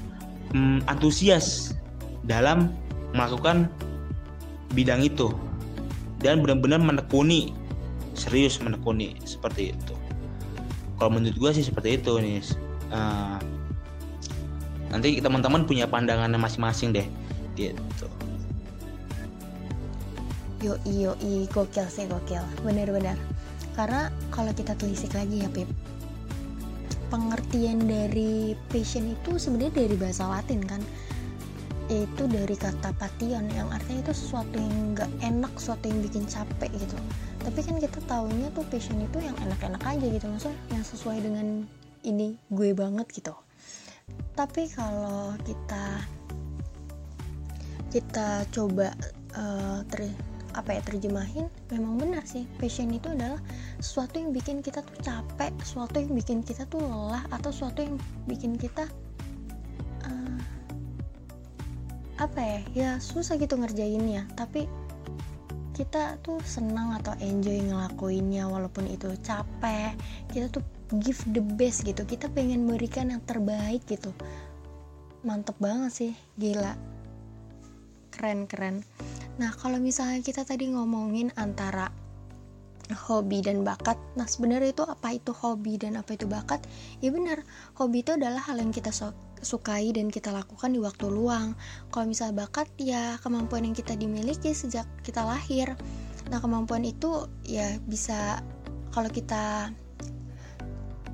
hmm, 0.56 0.88
antusias 0.88 1.76
dalam 2.24 2.72
melakukan 3.12 3.68
bidang 4.72 5.04
itu. 5.04 5.34
Dan 6.22 6.40
benar-benar 6.40 6.78
menekuni 6.78 7.50
serius 8.14 8.62
menekuni 8.62 9.18
seperti 9.26 9.74
itu. 9.74 9.94
Kalau 10.96 11.18
menurut 11.18 11.34
gue 11.34 11.50
sih 11.58 11.66
seperti 11.66 11.98
itu 11.98 12.14
nih 12.22 12.38
uh, 12.94 13.40
nanti 14.92 15.18
teman-teman 15.18 15.64
punya 15.64 15.88
pandangannya 15.88 16.36
masing-masing 16.36 16.92
deh 16.92 17.08
gitu 17.56 18.08
yo 20.62 20.78
iyo 20.86 21.18
i 21.18 21.50
gokil 21.50 21.90
sih 21.90 22.06
gokil. 22.06 22.40
Bener-bener. 22.62 23.18
Karena 23.74 24.08
kalau 24.30 24.54
kita 24.54 24.78
telisik 24.78 25.12
lagi 25.18 25.42
ya 25.42 25.50
Pip 25.50 25.66
pengertian 27.10 27.84
dari 27.84 28.56
passion 28.72 29.12
itu 29.12 29.36
sebenarnya 29.36 29.84
dari 29.84 29.96
bahasa 30.00 30.24
Latin 30.32 30.64
kan? 30.64 30.80
Yaitu 31.92 32.24
dari 32.24 32.56
kata 32.56 32.94
pation 32.96 33.44
yang 33.52 33.68
artinya 33.68 34.00
itu 34.00 34.14
sesuatu 34.16 34.56
yang 34.56 34.96
nggak 34.96 35.10
enak 35.20 35.52
sesuatu 35.60 35.92
yang 35.92 36.00
bikin 36.00 36.24
capek 36.24 36.72
gitu. 36.72 36.96
Tapi 37.42 37.60
kan 37.60 37.76
kita 37.76 38.00
tahunya 38.08 38.48
tuh 38.56 38.64
passion 38.70 38.96
itu 39.02 39.18
yang 39.20 39.36
enak-enak 39.44 39.82
aja 39.82 40.06
gitu. 40.08 40.24
Maksudnya 40.24 40.56
yang 40.72 40.84
sesuai 40.86 41.18
dengan 41.20 41.46
ini 42.06 42.38
gue 42.48 42.70
banget 42.72 43.12
gitu. 43.12 43.34
Tapi 44.32 44.72
kalau 44.72 45.36
kita 45.44 46.00
kita 47.92 48.48
coba 48.48 48.96
uh, 49.36 49.84
ter 49.92 50.08
apa 50.52 50.76
ya 50.76 50.80
terjemahin 50.84 51.48
memang 51.72 51.96
benar 51.96 52.24
sih 52.28 52.44
passion 52.60 52.92
itu 52.92 53.08
adalah 53.08 53.40
sesuatu 53.80 54.20
yang 54.20 54.36
bikin 54.36 54.60
kita 54.60 54.84
tuh 54.84 54.96
capek 55.00 55.52
sesuatu 55.64 55.96
yang 55.96 56.12
bikin 56.12 56.44
kita 56.44 56.68
tuh 56.68 56.80
lelah 56.80 57.24
atau 57.32 57.48
sesuatu 57.48 57.80
yang 57.80 57.96
bikin 58.28 58.60
kita 58.60 58.84
uh, 60.04 60.40
apa 62.20 62.40
ya 62.40 62.60
ya 62.76 62.90
susah 63.00 63.40
gitu 63.40 63.56
ngerjainnya. 63.56 64.28
Tapi 64.36 64.68
kita 65.72 66.20
tuh 66.20 66.36
senang 66.44 66.92
atau 67.00 67.16
enjoy 67.16 67.64
ngelakuinnya 67.64 68.44
walaupun 68.44 68.84
itu 68.92 69.08
capek 69.24 69.96
kita 70.28 70.52
tuh 70.52 70.62
give 71.00 71.18
the 71.32 71.40
best 71.40 71.88
gitu. 71.88 72.04
Kita 72.04 72.28
pengen 72.28 72.68
memberikan 72.68 73.08
yang 73.08 73.24
terbaik 73.24 73.82
gitu. 73.88 74.12
Mantep 75.24 75.56
banget 75.56 75.90
sih 75.90 76.12
gila 76.36 76.91
keren 78.12 78.44
keren 78.46 78.84
nah 79.40 79.50
kalau 79.56 79.80
misalnya 79.80 80.20
kita 80.20 80.44
tadi 80.44 80.68
ngomongin 80.70 81.32
antara 81.40 81.88
hobi 82.92 83.40
dan 83.40 83.64
bakat. 83.64 83.96
Nah, 84.18 84.28
sebenarnya 84.28 84.74
itu 84.74 84.84
apa 84.84 85.16
itu 85.16 85.32
hobi 85.32 85.80
dan 85.80 85.96
apa 85.96 86.14
itu 86.14 86.28
bakat? 86.28 86.60
Ya 87.00 87.08
benar, 87.14 87.42
hobi 87.76 88.04
itu 88.04 88.14
adalah 88.14 88.42
hal 88.44 88.60
yang 88.60 88.74
kita 88.74 88.92
sukai 89.42 89.90
dan 89.94 90.12
kita 90.12 90.30
lakukan 90.30 90.70
di 90.72 90.80
waktu 90.82 91.08
luang. 91.08 91.56
Kalau 91.90 92.04
misal 92.06 92.36
bakat 92.36 92.68
ya 92.78 93.16
kemampuan 93.24 93.64
yang 93.64 93.76
kita 93.76 93.96
dimiliki 93.96 94.52
sejak 94.52 94.84
kita 95.02 95.24
lahir. 95.24 95.74
Nah, 96.30 96.38
kemampuan 96.38 96.84
itu 96.86 97.26
ya 97.46 97.76
bisa 97.88 98.40
kalau 98.92 99.08
kita 99.08 99.72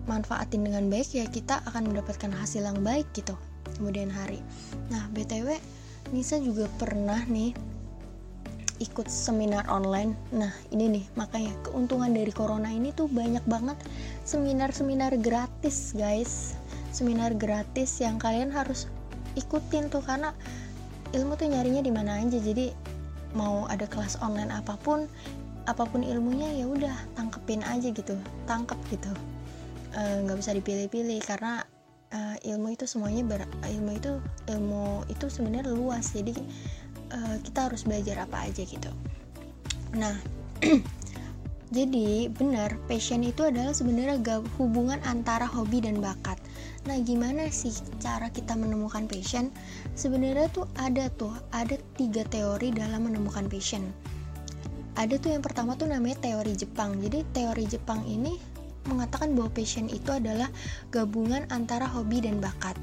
manfaatin 0.09 0.65
dengan 0.65 0.89
baik 0.89 1.13
ya 1.13 1.29
kita 1.29 1.61
akan 1.69 1.93
mendapatkan 1.93 2.33
hasil 2.33 2.65
yang 2.65 2.81
baik 2.81 3.07
gitu 3.13 3.37
kemudian 3.77 4.09
hari. 4.09 4.41
Nah, 4.89 5.05
BTW 5.13 5.61
Nisa 6.09 6.41
juga 6.41 6.65
pernah 6.81 7.21
nih 7.29 7.53
ikut 8.79 9.11
seminar 9.11 9.67
online. 9.67 10.15
Nah, 10.31 10.55
ini 10.71 10.87
nih, 10.87 11.05
makanya 11.19 11.53
keuntungan 11.67 12.15
dari 12.15 12.31
corona 12.31 12.71
ini 12.71 12.95
tuh 12.95 13.11
banyak 13.11 13.43
banget. 13.45 13.75
Seminar-seminar 14.23 15.19
gratis, 15.19 15.93
guys. 15.93 16.55
Seminar 16.95 17.35
gratis 17.35 17.99
yang 17.99 18.17
kalian 18.17 18.55
harus 18.55 18.87
ikutin 19.35 19.91
tuh 19.91 20.03
karena 20.03 20.33
ilmu 21.13 21.35
tuh 21.35 21.51
nyarinya 21.51 21.83
di 21.83 21.93
mana 21.93 22.23
aja. 22.23 22.39
Jadi 22.39 22.71
mau 23.37 23.69
ada 23.69 23.85
kelas 23.85 24.17
online 24.25 24.49
apa 24.55 24.79
pun 24.81 25.05
apa 25.69 25.85
pun 25.85 26.01
ilmunya 26.01 26.49
ya 26.57 26.65
udah 26.65 26.97
tangkepin 27.19 27.61
aja 27.67 27.93
gitu. 27.93 28.17
Tangkep 28.49 28.79
gitu. 28.95 29.13
Eh, 29.99 30.17
nggak 30.25 30.37
e, 30.37 30.41
bisa 30.41 30.51
dipilih-pilih 30.55 31.21
karena 31.27 31.67
e, 32.13 32.19
ilmu 32.53 32.75
itu 32.75 32.85
semuanya 32.85 33.23
ber, 33.25 33.43
ilmu 33.65 33.93
itu 33.97 34.13
ilmu 34.51 35.09
itu 35.13 35.27
sebenarnya 35.29 35.73
luas 35.73 36.13
jadi 36.13 36.35
e, 37.13 37.19
kita 37.45 37.71
harus 37.71 37.85
belajar 37.85 38.25
apa 38.25 38.49
aja 38.49 38.63
gitu 38.65 38.91
nah 39.95 40.15
jadi 41.77 42.33
benar 42.33 42.77
passion 42.89 43.21
itu 43.25 43.45
adalah 43.45 43.77
sebenarnya 43.77 44.41
hubungan 44.57 45.01
antara 45.05 45.45
hobi 45.45 45.85
dan 45.85 46.01
bakat 46.01 46.41
Nah, 46.89 46.97
gimana 47.05 47.53
sih 47.53 47.75
cara 48.01 48.33
kita 48.33 48.57
menemukan 48.57 49.05
passion? 49.05 49.53
Sebenarnya 49.93 50.49
tuh 50.49 50.65
ada 50.81 51.13
tuh, 51.13 51.37
ada 51.53 51.77
tiga 52.01 52.25
teori 52.25 52.73
dalam 52.73 53.05
menemukan 53.05 53.45
passion. 53.45 53.85
Ada 54.97 55.21
tuh 55.21 55.37
yang 55.37 55.45
pertama 55.45 55.77
tuh 55.77 55.85
namanya 55.85 56.17
teori 56.25 56.57
Jepang. 56.57 56.97
Jadi 56.97 57.29
teori 57.37 57.69
Jepang 57.69 58.01
ini 58.09 58.41
mengatakan 58.89 59.37
bahwa 59.37 59.53
passion 59.53 59.87
itu 59.93 60.09
adalah 60.09 60.49
gabungan 60.89 61.45
antara 61.53 61.85
hobi 61.85 62.25
dan 62.25 62.41
bakat. 62.41 62.75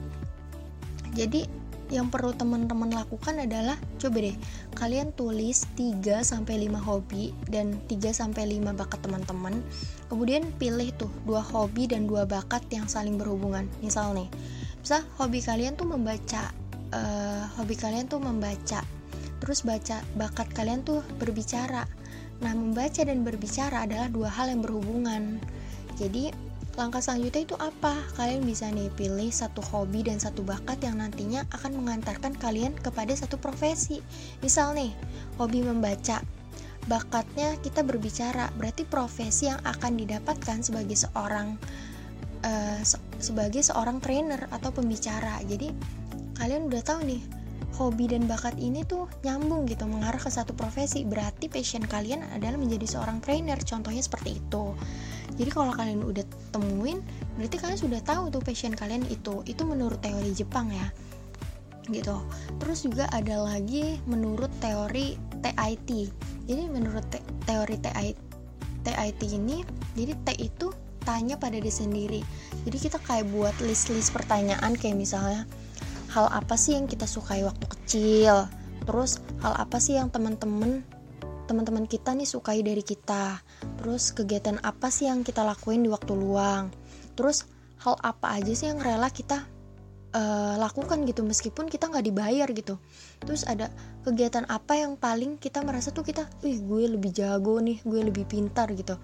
Jadi 1.18 1.66
yang 1.94 2.10
perlu 2.10 2.34
teman-teman 2.34 2.90
lakukan 2.90 3.38
adalah 3.38 3.78
coba 4.02 4.18
deh 4.26 4.34
kalian 4.74 5.14
tulis 5.14 5.70
3 5.78 6.26
sampai 6.26 6.66
5 6.66 6.82
hobi 6.82 7.30
dan 7.46 7.78
3 7.86 8.10
sampai 8.10 8.58
5 8.58 8.74
bakat 8.74 9.00
teman-teman. 9.06 9.62
Kemudian 10.10 10.50
pilih 10.58 10.90
tuh 10.98 11.12
dua 11.26 11.46
hobi 11.46 11.86
dan 11.86 12.10
dua 12.10 12.26
bakat 12.26 12.66
yang 12.74 12.90
saling 12.90 13.22
berhubungan. 13.22 13.70
Misal 13.86 14.18
nih, 14.18 14.30
bisa 14.82 15.06
hobi 15.18 15.42
kalian 15.46 15.78
tuh 15.78 15.86
membaca 15.86 16.50
uh, 16.94 17.46
hobi 17.58 17.78
kalian 17.78 18.10
tuh 18.10 18.22
membaca. 18.22 18.82
Terus 19.42 19.62
baca 19.62 20.02
bakat 20.18 20.50
kalian 20.58 20.82
tuh 20.82 21.06
berbicara. 21.22 21.86
Nah, 22.42 22.52
membaca 22.52 23.02
dan 23.06 23.24
berbicara 23.24 23.86
adalah 23.86 24.10
dua 24.10 24.28
hal 24.28 24.52
yang 24.52 24.66
berhubungan. 24.66 25.40
Jadi, 25.96 26.32
Langkah 26.76 27.00
selanjutnya 27.00 27.48
itu 27.48 27.56
apa? 27.56 27.96
Kalian 28.20 28.44
bisa 28.44 28.68
nih 28.68 28.92
pilih 28.92 29.32
satu 29.32 29.64
hobi 29.64 30.04
dan 30.04 30.20
satu 30.20 30.44
bakat 30.44 30.84
yang 30.84 31.00
nantinya 31.00 31.48
akan 31.56 31.80
mengantarkan 31.80 32.36
kalian 32.36 32.76
kepada 32.76 33.16
satu 33.16 33.40
profesi. 33.40 34.04
Misal 34.44 34.76
nih, 34.76 34.92
hobi 35.40 35.64
membaca. 35.64 36.20
Bakatnya 36.92 37.56
kita 37.64 37.80
berbicara, 37.80 38.52
berarti 38.60 38.84
profesi 38.84 39.48
yang 39.48 39.58
akan 39.64 39.96
didapatkan 39.96 40.68
sebagai 40.68 41.00
seorang 41.00 41.56
uh, 42.44 42.80
se 42.84 43.00
sebagai 43.24 43.64
seorang 43.64 44.04
trainer 44.04 44.52
atau 44.52 44.76
pembicara. 44.76 45.40
Jadi 45.48 45.72
kalian 46.36 46.68
udah 46.68 46.84
tahu 46.84 47.08
nih, 47.08 47.24
hobi 47.80 48.12
dan 48.12 48.28
bakat 48.28 48.60
ini 48.60 48.84
tuh 48.84 49.08
nyambung 49.24 49.64
gitu 49.64 49.88
mengarah 49.88 50.20
ke 50.20 50.28
satu 50.28 50.52
profesi. 50.52 51.08
Berarti 51.08 51.48
passion 51.48 51.88
kalian 51.88 52.28
adalah 52.36 52.60
menjadi 52.60 53.00
seorang 53.00 53.24
trainer. 53.24 53.56
Contohnya 53.64 54.04
seperti 54.04 54.44
itu 54.44 54.76
jadi 55.36 55.50
kalau 55.50 55.74
kalian 55.74 56.06
udah 56.06 56.24
temuin 56.54 57.02
berarti 57.36 57.58
kalian 57.60 57.80
sudah 57.80 58.00
tahu 58.06 58.32
tuh 58.32 58.42
passion 58.46 58.72
kalian 58.72 59.04
itu. 59.10 59.42
Itu 59.50 59.66
menurut 59.68 60.00
teori 60.00 60.32
Jepang 60.32 60.70
ya. 60.72 60.88
Gitu. 61.90 62.18
Terus 62.62 62.80
juga 62.86 63.06
ada 63.14 63.42
lagi 63.42 64.00
menurut 64.06 64.50
teori 64.62 65.18
TIT 65.42 65.90
jadi 66.46 66.70
menurut 66.70 67.06
te 67.10 67.22
teori 67.46 67.78
TIT 67.82 68.18
TIT 68.86 69.22
ini 69.34 69.66
jadi 69.98 70.14
T 70.22 70.28
itu 70.38 70.70
tanya 71.06 71.38
pada 71.38 71.58
diri 71.58 71.70
sendiri. 71.70 72.22
Jadi 72.66 72.78
kita 72.82 72.98
kayak 73.02 73.30
buat 73.34 73.54
list-list 73.62 74.14
pertanyaan 74.14 74.74
kayak 74.74 74.98
misalnya 74.98 75.46
hal 76.10 76.30
apa 76.34 76.58
sih 76.58 76.74
yang 76.78 76.90
kita 76.90 77.06
sukai 77.06 77.46
waktu 77.46 77.66
kecil? 77.66 78.50
Terus 78.86 79.22
hal 79.42 79.54
apa 79.58 79.78
sih 79.82 79.98
yang 79.98 80.10
teman-teman 80.10 80.86
teman-teman 81.46 81.86
kita 81.86 82.14
nih 82.14 82.28
sukai 82.28 82.62
dari 82.66 82.82
kita. 82.82 83.42
Terus 83.82 84.12
kegiatan 84.12 84.62
apa 84.62 84.90
sih 84.90 85.10
yang 85.10 85.22
kita 85.22 85.46
lakuin 85.46 85.86
di 85.86 85.90
waktu 85.90 86.14
luang? 86.14 86.74
Terus 87.14 87.46
hal 87.82 87.96
apa 88.02 88.38
aja 88.38 88.52
sih 88.52 88.68
yang 88.70 88.82
rela 88.82 89.10
kita 89.14 89.46
uh, 90.16 90.56
lakukan 90.58 91.04
gitu 91.06 91.22
meskipun 91.22 91.68
kita 91.68 91.92
nggak 91.92 92.06
dibayar 92.06 92.48
gitu. 92.50 92.80
Terus 93.22 93.44
ada 93.44 93.70
kegiatan 94.08 94.48
apa 94.48 94.80
yang 94.80 94.96
paling 94.96 95.38
kita 95.38 95.62
merasa 95.62 95.92
tuh 95.92 96.08
kita 96.08 96.26
ih 96.48 96.64
gue 96.64 96.96
lebih 96.96 97.12
jago 97.12 97.60
nih 97.60 97.84
gue 97.84 98.02
lebih 98.02 98.26
pintar 98.26 98.72
gitu. 98.74 98.96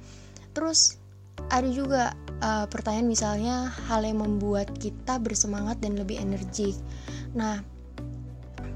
Terus 0.55 0.97
ada 1.51 1.67
juga 1.67 2.15
uh, 2.39 2.65
pertanyaan 2.67 3.07
misalnya 3.07 3.55
hal 3.89 4.07
yang 4.07 4.23
membuat 4.23 4.71
kita 4.79 5.19
bersemangat 5.19 5.83
dan 5.83 5.99
lebih 5.99 6.21
energik. 6.21 6.75
Nah 7.35 7.59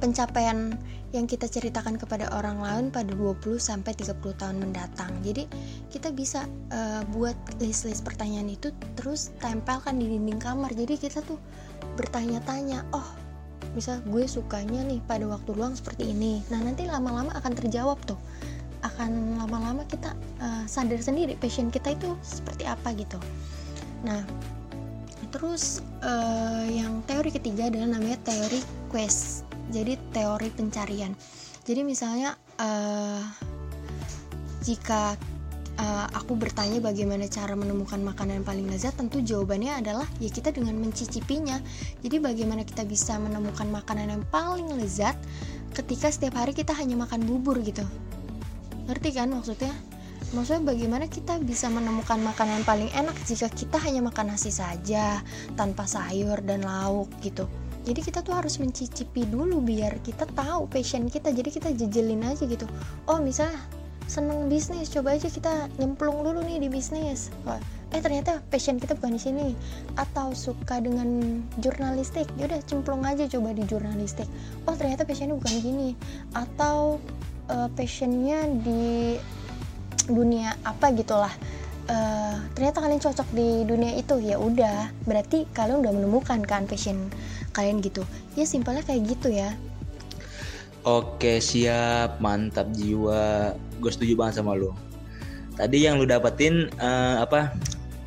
pencapaian 0.03 0.75
yang 1.15 1.31
kita 1.31 1.47
ceritakan 1.47 1.95
kepada 1.95 2.27
orang 2.35 2.59
lain 2.59 2.85
pada 2.91 3.15
20 3.15 3.55
sampai 3.55 3.95
30 3.95 4.19
tahun 4.35 4.57
mendatang. 4.59 5.11
Jadi 5.23 5.47
kita 5.87 6.11
bisa 6.11 6.43
uh, 6.75 7.07
buat 7.15 7.35
list-list 7.63 8.03
pertanyaan 8.03 8.51
itu 8.51 8.75
terus 8.99 9.31
tempelkan 9.39 9.95
di 9.95 10.11
dinding 10.11 10.43
kamar. 10.43 10.75
Jadi 10.75 10.99
kita 10.99 11.23
tuh 11.23 11.39
bertanya-tanya, 11.95 12.83
"Oh, 12.91 13.07
misal 13.71 14.03
gue 14.03 14.27
sukanya 14.27 14.83
nih 14.83 14.99
pada 15.07 15.23
waktu 15.23 15.55
luang 15.55 15.79
seperti 15.79 16.11
ini." 16.11 16.43
Nah, 16.51 16.59
nanti 16.59 16.83
lama-lama 16.83 17.31
akan 17.39 17.53
terjawab 17.55 17.95
tuh. 18.03 18.19
Akan 18.83 19.39
lama-lama 19.39 19.87
kita 19.87 20.11
uh, 20.43 20.67
sadar 20.67 20.99
sendiri 20.99 21.39
passion 21.39 21.71
kita 21.71 21.95
itu 21.95 22.11
seperti 22.21 22.67
apa 22.67 22.91
gitu. 22.91 23.17
Nah, 24.03 24.21
terus 25.31 25.79
uh, 26.03 26.67
yang 26.67 26.99
teori 27.07 27.31
ketiga 27.31 27.71
adalah 27.71 27.97
namanya 27.97 28.19
teori 28.27 28.59
quest 28.91 29.44
jadi 29.69 29.97
teori 30.13 30.49
pencarian. 30.53 31.13
Jadi 31.65 31.81
misalnya 31.81 32.37
uh, 32.61 33.21
jika 34.61 35.17
uh, 35.81 36.07
aku 36.13 36.37
bertanya 36.37 36.77
bagaimana 36.81 37.25
cara 37.25 37.57
menemukan 37.57 37.97
makanan 38.01 38.41
yang 38.41 38.47
paling 38.47 38.67
lezat 38.69 38.93
tentu 38.97 39.21
jawabannya 39.21 39.81
adalah 39.81 40.05
ya 40.21 40.29
kita 40.29 40.53
dengan 40.53 40.77
mencicipinya. 40.77 41.57
Jadi 42.05 42.21
bagaimana 42.21 42.61
kita 42.61 42.85
bisa 42.85 43.17
menemukan 43.17 43.65
makanan 43.69 44.13
yang 44.13 44.23
paling 44.29 44.69
lezat 44.77 45.17
ketika 45.73 46.13
setiap 46.13 46.37
hari 46.39 46.53
kita 46.53 46.71
hanya 46.77 46.95
makan 46.95 47.25
bubur 47.25 47.57
gitu. 47.65 47.83
Ngerti 48.85 49.09
kan 49.17 49.33
maksudnya? 49.33 49.73
Maksudnya 50.33 50.73
bagaimana 50.73 51.05
kita 51.05 51.37
bisa 51.41 51.69
menemukan 51.69 52.17
makanan 52.17 52.65
paling 52.65 52.89
enak 52.93 53.13
jika 53.29 53.49
kita 53.49 53.77
hanya 53.81 54.01
makan 54.03 54.33
nasi 54.33 54.49
saja 54.49 55.21
tanpa 55.53 55.85
sayur 55.85 56.41
dan 56.41 56.65
lauk 56.65 57.07
gitu 57.21 57.45
jadi 57.85 58.01
kita 58.01 58.25
tuh 58.25 58.33
harus 58.33 58.57
mencicipi 58.57 59.29
dulu 59.29 59.61
biar 59.61 60.01
kita 60.01 60.25
tahu 60.33 60.65
passion 60.65 61.05
kita. 61.05 61.29
Jadi 61.29 61.49
kita 61.53 61.69
jejelin 61.77 62.25
aja 62.25 62.41
gitu. 62.49 62.65
Oh 63.05 63.21
misalnya 63.21 63.61
seneng 64.09 64.49
bisnis 64.49 64.89
coba 64.89 65.17
aja 65.17 65.29
kita 65.29 65.69
nyemplung 65.77 66.25
dulu 66.25 66.41
nih 66.41 66.65
di 66.65 66.69
bisnis. 66.69 67.29
Wah, 67.45 67.61
eh 67.93 68.01
ternyata 68.01 68.41
passion 68.49 68.81
kita 68.81 68.97
bukan 68.97 69.13
di 69.13 69.21
sini. 69.21 69.47
Atau 70.01 70.33
suka 70.33 70.81
dengan 70.81 71.41
jurnalistik. 71.61 72.25
Yaudah 72.41 72.57
cemplung 72.65 73.05
aja 73.05 73.29
coba 73.29 73.53
di 73.53 73.61
jurnalistik. 73.69 74.25
Oh 74.65 74.73
ternyata 74.73 75.05
passionnya 75.05 75.37
bukan 75.37 75.53
gini. 75.61 75.89
Atau 76.33 76.97
uh, 77.53 77.69
passionnya 77.77 78.49
di 78.65 79.21
dunia 80.09 80.57
apa 80.65 80.89
gitulah. 80.89 81.33
Uh, 81.85 82.41
ternyata 82.57 82.81
kalian 82.81 82.97
cocok 82.97 83.29
di 83.29 83.61
dunia 83.61 83.93
itu. 83.93 84.17
Ya 84.25 84.41
udah 84.41 84.89
berarti 85.05 85.45
kalian 85.53 85.85
udah 85.85 85.93
menemukan 85.93 86.41
kan 86.49 86.65
passion 86.65 87.13
kalian 87.55 87.79
gitu. 87.79 88.03
Ya 88.35 88.43
simpelnya 88.43 88.83
kayak 88.83 89.07
gitu 89.07 89.31
ya. 89.31 89.55
Oke 90.83 91.39
siap. 91.39 92.19
Mantap 92.19 92.67
jiwa. 92.75 93.55
Gue 93.79 93.91
setuju 93.95 94.19
banget 94.19 94.43
sama 94.43 94.59
lo 94.59 94.75
tadi 95.55 95.87
yang 95.87 95.97
lu 95.97 96.05
dapetin 96.05 96.67
uh, 96.83 97.23
apa 97.23 97.55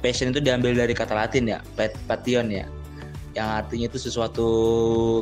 passion 0.04 0.30
itu 0.30 0.38
diambil 0.38 0.76
dari 0.76 0.92
kata 0.92 1.16
Latin 1.16 1.48
ya 1.48 1.58
passion 2.06 2.52
ya. 2.52 2.68
Yang 3.36 3.48
artinya 3.48 3.86
itu 3.92 3.98
sesuatu 4.02 4.48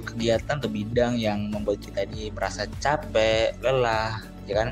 kegiatan 0.06 0.56
atau 0.56 0.70
bidang 0.70 1.20
yang 1.20 1.52
membuat 1.52 1.84
kita 1.84 2.08
ini 2.08 2.32
merasa 2.32 2.64
capek, 2.80 3.52
lelah, 3.60 4.24
ya 4.48 4.64
kan? 4.64 4.68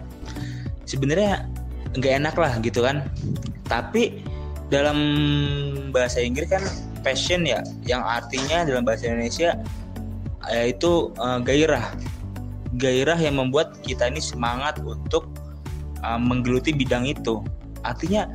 Sebenarnya 0.89 1.45
nggak 1.93 2.15
enak 2.25 2.35
lah 2.41 2.57
gitu 2.65 2.81
kan. 2.81 3.05
Tapi 3.69 4.25
dalam 4.73 4.97
bahasa 5.93 6.25
Inggris 6.25 6.49
kan 6.49 6.65
passion 7.05 7.45
ya 7.45 7.61
yang 7.85 8.01
artinya 8.01 8.65
dalam 8.65 8.83
bahasa 8.83 9.13
Indonesia 9.13 9.61
yaitu 10.49 11.13
uh, 11.21 11.39
gairah. 11.41 11.95
Gairah 12.81 13.21
yang 13.21 13.39
membuat 13.39 13.79
kita 13.87 14.11
ini 14.11 14.19
semangat 14.19 14.81
untuk 14.83 15.29
uh, 16.03 16.19
menggeluti 16.19 16.75
bidang 16.75 17.07
itu. 17.07 17.45
Artinya 17.85 18.27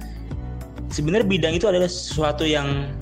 sebenarnya 0.94 1.28
bidang 1.28 1.54
itu 1.58 1.66
adalah 1.68 1.90
sesuatu 1.90 2.46
yang 2.48 2.94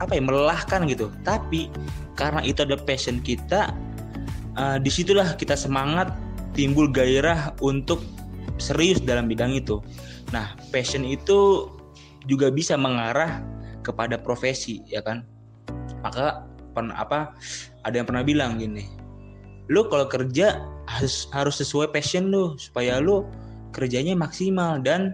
apa 0.00 0.16
ya 0.16 0.22
melelahkan 0.22 0.88
gitu. 0.88 1.12
Tapi 1.26 1.68
karena 2.16 2.40
itu 2.40 2.64
ada 2.64 2.80
passion 2.80 3.20
kita 3.20 3.74
uh, 4.56 4.78
di 4.80 4.88
situlah 4.88 5.36
kita 5.36 5.54
semangat 5.54 6.10
timbul 6.56 6.88
gairah 6.88 7.52
untuk 7.60 8.00
serius 8.56 8.98
dalam 9.04 9.28
bidang 9.28 9.52
itu. 9.52 9.84
Nah 10.32 10.56
passion 10.72 11.04
itu 11.04 11.68
juga 12.26 12.50
bisa 12.50 12.74
mengarah 12.74 13.38
kepada 13.86 14.18
profesi 14.18 14.82
ya 14.90 14.98
kan? 15.06 15.22
Maka 16.02 16.42
pen, 16.74 16.90
apa 16.90 17.38
ada 17.86 17.94
yang 17.94 18.06
pernah 18.10 18.26
bilang 18.26 18.58
gini 18.58 19.06
lu 19.66 19.90
kalau 19.90 20.06
kerja 20.06 20.62
harus 20.86 21.26
harus 21.34 21.58
sesuai 21.58 21.90
passion 21.90 22.30
lu 22.30 22.54
supaya 22.54 23.02
lu 23.02 23.26
kerjanya 23.74 24.14
maksimal 24.14 24.78
dan 24.78 25.12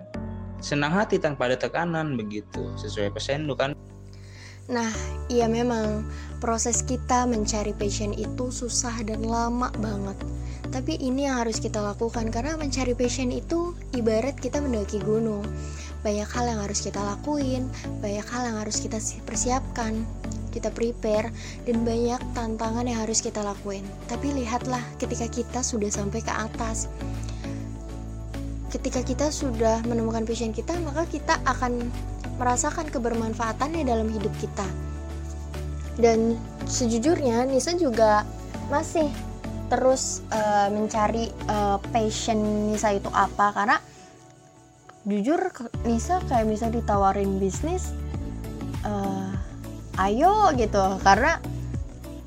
senang 0.63 0.93
hati 0.95 1.19
tanpa 1.19 1.51
ada 1.51 1.59
tekanan 1.59 2.15
begitu. 2.15 2.71
Sesuai 2.79 3.11
passion 3.11 3.49
lu 3.49 3.57
kan? 3.57 3.75
Nah, 4.71 4.93
iya 5.27 5.51
memang 5.51 6.07
proses 6.39 6.87
kita 6.87 7.27
mencari 7.27 7.75
passion 7.75 8.15
itu 8.15 8.55
susah 8.55 8.95
dan 9.03 9.27
lama 9.27 9.75
banget. 9.83 10.15
Tapi 10.71 10.97
ini 11.03 11.27
yang 11.27 11.43
harus 11.43 11.59
kita 11.59 11.83
lakukan 11.83 12.31
karena 12.31 12.55
mencari 12.55 12.95
passion 12.95 13.35
itu 13.35 13.75
ibarat 13.93 14.39
kita 14.39 14.63
mendaki 14.63 15.03
gunung 15.03 15.43
banyak 16.03 16.27
hal 16.27 16.45
yang 16.51 16.61
harus 16.63 16.83
kita 16.83 16.99
lakuin, 16.99 17.71
banyak 18.03 18.27
hal 18.27 18.43
yang 18.51 18.57
harus 18.59 18.83
kita 18.83 18.99
persiapkan, 19.23 20.03
kita 20.51 20.69
prepare, 20.75 21.31
dan 21.65 21.87
banyak 21.87 22.21
tantangan 22.35 22.85
yang 22.85 22.99
harus 23.01 23.23
kita 23.23 23.41
lakuin. 23.41 23.87
Tapi 24.11 24.35
lihatlah 24.35 24.83
ketika 24.99 25.27
kita 25.31 25.61
sudah 25.63 25.89
sampai 25.89 26.21
ke 26.21 26.33
atas, 26.35 26.91
ketika 28.75 29.01
kita 29.01 29.27
sudah 29.31 29.81
menemukan 29.87 30.27
passion 30.27 30.51
kita, 30.51 30.75
maka 30.83 31.07
kita 31.07 31.39
akan 31.47 31.87
merasakan 32.37 32.91
kebermanfaatannya 32.91 33.87
dalam 33.87 34.11
hidup 34.11 34.33
kita. 34.43 34.67
Dan 35.97 36.35
sejujurnya, 36.67 37.47
Nisa 37.47 37.77
juga 37.77 38.25
masih 38.73 39.07
terus 39.73 40.21
uh, 40.29 40.69
mencari 40.69 41.33
uh, 41.49 41.81
passion 41.93 42.69
Nisa 42.69 42.93
itu 42.93 43.09
apa 43.09 43.57
karena 43.57 43.81
jujur 45.03 45.51
Nisa 45.83 46.23
kayak 46.31 46.47
bisa 46.47 46.67
ditawarin 46.71 47.43
bisnis 47.43 47.91
uh, 48.87 49.35
ayo 49.99 50.55
gitu. 50.55 50.83
Karena 51.03 51.43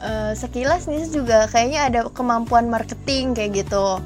uh, 0.04 0.32
sekilas 0.36 0.92
Nisa 0.92 1.12
juga 1.12 1.48
kayaknya 1.48 1.82
ada 1.88 2.00
kemampuan 2.12 2.68
marketing 2.68 3.36
kayak 3.36 3.66
gitu. 3.66 4.00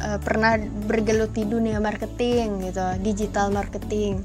Uh, 0.00 0.16
pernah 0.24 0.56
bergelut 0.88 1.36
di 1.36 1.44
dunia 1.44 1.76
marketing 1.80 2.68
gitu 2.68 2.84
digital 3.04 3.52
marketing. 3.52 4.24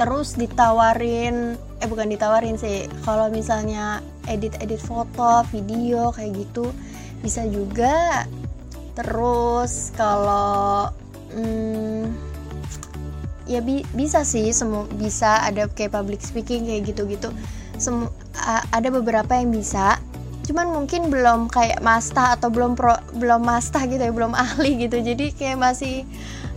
Terus 0.00 0.36
ditawarin 0.40 1.60
eh 1.82 1.88
bukan 1.88 2.08
ditawarin 2.08 2.56
sih 2.56 2.88
kalau 3.04 3.28
misalnya 3.28 4.00
edit 4.30 4.56
edit 4.64 4.80
foto 4.80 5.44
video 5.52 6.08
kayak 6.12 6.32
gitu 6.36 6.72
bisa 7.20 7.44
juga. 7.48 8.24
Terus 8.92 9.92
kalau 9.96 10.88
hmm, 11.32 12.31
ya 13.46 13.58
bi 13.62 13.82
bisa 13.94 14.22
sih 14.22 14.50
semua 14.54 14.86
bisa 14.98 15.42
ada 15.42 15.66
kayak 15.66 15.94
public 15.94 16.22
speaking 16.22 16.66
kayak 16.66 16.94
gitu-gitu. 16.94 17.30
Semu 17.78 18.08
ada 18.70 18.88
beberapa 18.92 19.34
yang 19.34 19.50
bisa. 19.50 19.98
Cuman 20.42 20.74
mungkin 20.74 21.06
belum 21.06 21.46
kayak 21.50 21.82
masta 21.86 22.34
atau 22.34 22.50
belum 22.50 22.74
pro 22.74 22.98
belum 23.14 23.46
masta 23.46 23.82
gitu 23.86 24.02
ya 24.02 24.10
belum 24.10 24.34
ahli 24.34 24.86
gitu. 24.86 24.98
Jadi 24.98 25.34
kayak 25.34 25.58
masih 25.58 26.02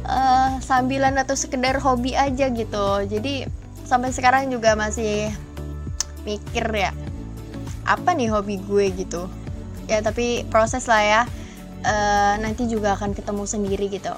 uh, 0.10 0.58
sambilan 0.62 1.18
atau 1.22 1.38
sekedar 1.38 1.78
hobi 1.82 2.18
aja 2.18 2.50
gitu. 2.50 2.88
Jadi 3.06 3.46
sampai 3.86 4.10
sekarang 4.10 4.50
juga 4.50 4.74
masih 4.74 5.30
mikir 6.26 6.66
ya 6.74 6.90
apa 7.86 8.18
nih 8.18 8.34
hobi 8.34 8.58
gue 8.66 8.90
gitu. 9.06 9.30
Ya 9.86 10.02
tapi 10.02 10.46
proses 10.50 10.90
lah 10.90 11.02
ya. 11.06 11.22
Uh, 11.86 12.42
nanti 12.42 12.66
juga 12.66 12.98
akan 12.98 13.14
ketemu 13.14 13.46
sendiri 13.46 13.86
gitu. 13.94 14.18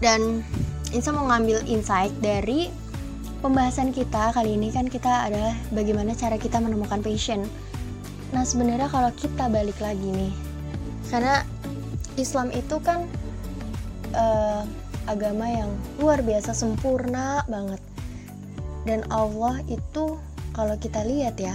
Dan 0.00 0.40
Insa 0.92 1.08
mau 1.08 1.24
ngambil 1.24 1.64
insight 1.68 2.12
dari 2.20 2.68
pembahasan 3.40 3.90
kita 3.96 4.30
kali 4.36 4.60
ini 4.60 4.68
kan 4.68 4.86
kita 4.86 5.26
adalah 5.26 5.56
bagaimana 5.72 6.12
cara 6.12 6.36
kita 6.36 6.60
menemukan 6.60 7.00
passion. 7.00 7.48
Nah 8.36 8.44
sebenarnya 8.44 8.92
kalau 8.92 9.08
kita 9.16 9.48
balik 9.48 9.76
lagi 9.80 10.04
nih, 10.04 10.32
karena 11.08 11.44
Islam 12.20 12.52
itu 12.52 12.76
kan 12.84 13.08
uh, 14.12 14.68
agama 15.08 15.48
yang 15.48 15.72
luar 15.96 16.20
biasa 16.20 16.52
sempurna 16.52 17.42
banget. 17.48 17.80
dan 18.82 19.06
Allah 19.14 19.62
itu 19.70 20.18
kalau 20.58 20.74
kita 20.74 21.06
lihat 21.06 21.38
ya 21.38 21.54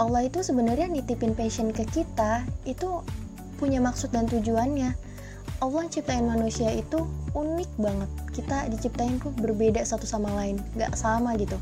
Allah 0.00 0.24
itu 0.24 0.40
sebenarnya 0.40 0.88
nitipin 0.88 1.36
passion 1.36 1.68
ke 1.68 1.84
kita 1.84 2.48
itu 2.64 3.04
punya 3.60 3.78
maksud 3.78 4.08
dan 4.10 4.24
tujuannya 4.24 4.96
Allah 5.62 5.86
ciptain 5.86 6.26
manusia 6.26 6.74
itu 6.74 7.06
unik 7.38 7.70
banget. 7.78 8.10
Kita 8.34 8.66
diciptain 8.66 9.22
tuh 9.22 9.30
berbeda 9.30 9.78
satu 9.86 10.02
sama 10.10 10.34
lain 10.34 10.58
nggak 10.74 10.98
sama 10.98 11.38
gitu. 11.38 11.54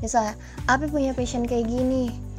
Misal 0.00 0.32
Apip 0.64 0.88
punya 0.88 1.12
passion 1.12 1.44
kayak 1.44 1.68
gini 1.68 2.32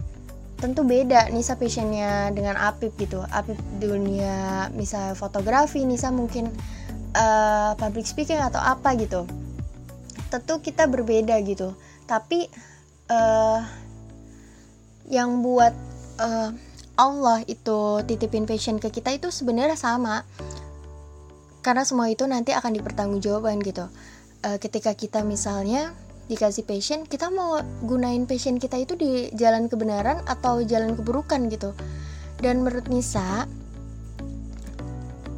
tentu 0.63 0.87
beda 0.87 1.27
Nisa 1.27 1.59
passionnya 1.59 2.31
dengan 2.33 2.57
Apip 2.57 2.95
gitu. 2.97 3.21
Apip 3.29 3.59
dunia 3.77 4.71
misal 4.73 5.13
fotografi 5.13 5.83
Nisa 5.85 6.09
mungkin 6.09 6.49
uh, 7.13 7.75
public 7.77 8.09
speaking 8.09 8.41
atau 8.41 8.63
apa 8.63 8.97
gitu. 8.97 9.29
Tentu 10.33 10.65
kita 10.65 10.89
berbeda 10.89 11.37
gitu. 11.45 11.77
Tapi 12.09 12.49
uh, 13.11 13.59
yang 15.11 15.45
buat 15.45 15.75
uh, 16.23 16.49
Allah 16.95 17.43
itu 17.45 17.99
titipin 18.07 18.47
passion 18.47 18.79
ke 18.79 18.87
kita 18.87 19.11
itu 19.11 19.29
sebenarnya 19.29 19.75
sama 19.75 20.23
karena 21.63 21.87
semua 21.87 22.11
itu 22.11 22.27
nanti 22.27 22.51
akan 22.51 22.75
dipertanggungjawabkan 22.75 23.63
gitu. 23.63 23.87
Uh, 24.43 24.59
ketika 24.59 24.91
kita 24.91 25.23
misalnya 25.23 25.95
dikasih 26.27 26.67
passion 26.67 27.03
kita 27.07 27.31
mau 27.31 27.59
gunain 27.83 28.27
passion 28.27 28.59
kita 28.59 28.79
itu 28.79 28.95
di 28.95 29.31
jalan 29.35 29.71
kebenaran 29.71 30.19
atau 30.27 30.59
jalan 30.61 30.93
keburukan 30.99 31.47
gitu. 31.47 31.71
Dan 32.43 32.67
menurut 32.67 32.91
Nisa 32.91 33.47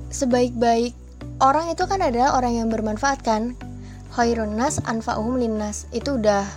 sebaik-baik 0.09 0.97
orang 1.37 1.69
itu 1.69 1.85
kan 1.85 2.01
adalah 2.01 2.33
orang 2.33 2.65
yang 2.65 2.67
bermanfaat 2.73 3.21
kan? 3.21 3.53
Khairun 4.17 4.57
nas 4.57 4.81
anfa'uhum 4.81 5.37
linnas 5.37 5.85
itu 5.93 6.17
udah 6.17 6.47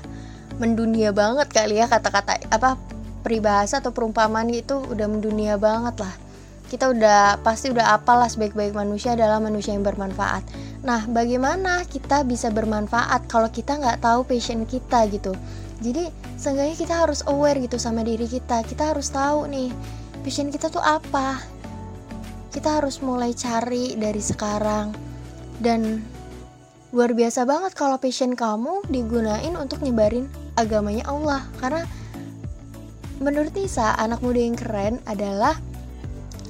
mendunia 0.57 1.12
banget 1.12 1.50
kali 1.52 1.78
ya 1.78 1.87
kata-kata 1.90 2.38
apa 2.48 2.78
peribahasa 3.26 3.83
atau 3.83 3.90
perumpamaan 3.90 4.48
itu 4.48 4.78
udah 4.78 5.07
mendunia 5.11 5.59
banget 5.59 5.98
lah 6.00 6.14
kita 6.68 6.92
udah 6.92 7.40
pasti 7.40 7.72
udah 7.72 7.96
apalah 7.96 8.28
sebaik-baik 8.28 8.76
manusia 8.76 9.16
adalah 9.16 9.40
manusia 9.40 9.72
yang 9.72 9.83
bermanfaat. 9.83 10.44
Nah 10.85 11.09
bagaimana 11.09 11.83
kita 11.88 12.22
bisa 12.28 12.52
bermanfaat 12.52 13.24
kalau 13.24 13.48
kita 13.48 13.81
nggak 13.81 14.04
tahu 14.04 14.28
passion 14.28 14.68
kita 14.68 15.09
gitu? 15.09 15.33
Jadi 15.81 16.12
seenggaknya 16.37 16.76
kita 16.76 16.94
harus 16.94 17.24
aware 17.24 17.57
gitu 17.64 17.81
sama 17.81 18.04
diri 18.04 18.28
kita. 18.28 18.61
Kita 18.68 18.92
harus 18.92 19.09
tahu 19.09 19.48
nih 19.48 19.72
passion 20.20 20.52
kita 20.52 20.68
tuh 20.68 20.85
apa? 20.85 21.40
Kita 22.52 22.85
harus 22.85 23.00
mulai 23.00 23.33
cari 23.33 23.96
dari 23.96 24.20
sekarang. 24.20 24.92
Dan 25.59 26.04
luar 26.92 27.16
biasa 27.16 27.48
banget 27.48 27.72
kalau 27.72 27.96
passion 27.96 28.37
kamu 28.37 28.85
digunain 28.92 29.57
untuk 29.57 29.81
nyebarin 29.81 30.28
agamanya 30.61 31.09
Allah. 31.09 31.48
Karena 31.57 31.88
menurut 33.24 33.57
Nisa 33.57 33.96
anak 33.96 34.20
muda 34.20 34.40
yang 34.42 34.59
keren 34.59 35.00
adalah 35.09 35.57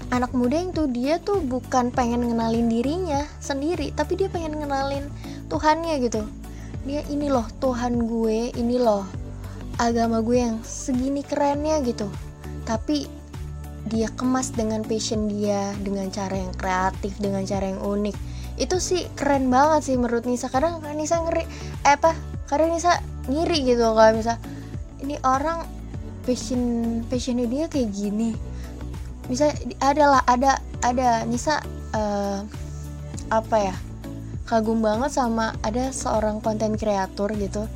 anak 0.09 0.33
muda 0.33 0.57
tuh 0.73 0.88
dia 0.88 1.21
tuh 1.21 1.44
bukan 1.44 1.92
pengen 1.92 2.25
ngenalin 2.25 2.68
dirinya 2.68 3.29
sendiri 3.38 3.92
tapi 3.92 4.16
dia 4.16 4.29
pengen 4.33 4.57
ngenalin 4.57 5.05
Tuhannya 5.49 6.01
gitu. 6.05 6.25
Dia 6.85 7.05
ini 7.12 7.29
loh 7.29 7.44
Tuhan 7.61 8.09
gue 8.09 8.53
ini 8.57 8.77
loh 8.81 9.05
agama 9.77 10.25
gue 10.25 10.38
yang 10.40 10.57
segini 10.64 11.21
kerennya 11.25 11.81
gitu. 11.85 12.09
Tapi 12.64 13.09
dia 13.88 14.09
kemas 14.12 14.53
dengan 14.53 14.85
passion 14.85 15.29
dia 15.33 15.73
dengan 15.81 16.12
cara 16.12 16.37
yang 16.37 16.53
kreatif 16.57 17.16
dengan 17.21 17.44
cara 17.44 17.73
yang 17.73 17.81
unik. 17.81 18.16
Itu 18.61 18.81
sih 18.81 19.09
keren 19.16 19.49
banget 19.49 19.92
sih 19.92 19.97
menurut 19.97 20.25
Nisa. 20.25 20.49
Kadang 20.49 20.85
Nisa 20.97 21.21
ngeri 21.21 21.44
eh 21.85 21.94
apa? 21.97 22.12
Kadang 22.49 22.73
Nisa 22.73 23.01
ngiri 23.29 23.64
gitu 23.68 23.92
kalau 23.92 24.12
misal 24.16 24.40
ini 25.05 25.21
orang 25.23 25.68
passion 26.25 26.61
passionnya 27.09 27.49
dia 27.49 27.64
kayak 27.68 27.92
gini 27.92 28.37
bisa 29.29 29.53
adalah 29.79 30.25
ada 30.25 30.59
ada 30.81 31.23
Nisa 31.29 31.61
uh, 31.93 32.41
apa 33.29 33.57
ya 33.61 33.77
kagum 34.49 34.81
banget 34.81 35.12
sama 35.12 35.53
ada 35.61 35.93
seorang 35.93 36.41
konten 36.41 36.81
kreator 36.81 37.29
gitu. 37.37 37.69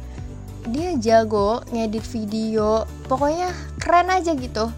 Dia 0.72 0.96
jago 0.96 1.60
ngedit 1.68 2.06
video 2.08 2.88
pokoknya 3.06 3.52
keren 3.76 4.08
aja 4.08 4.32
gitu. 4.32 4.72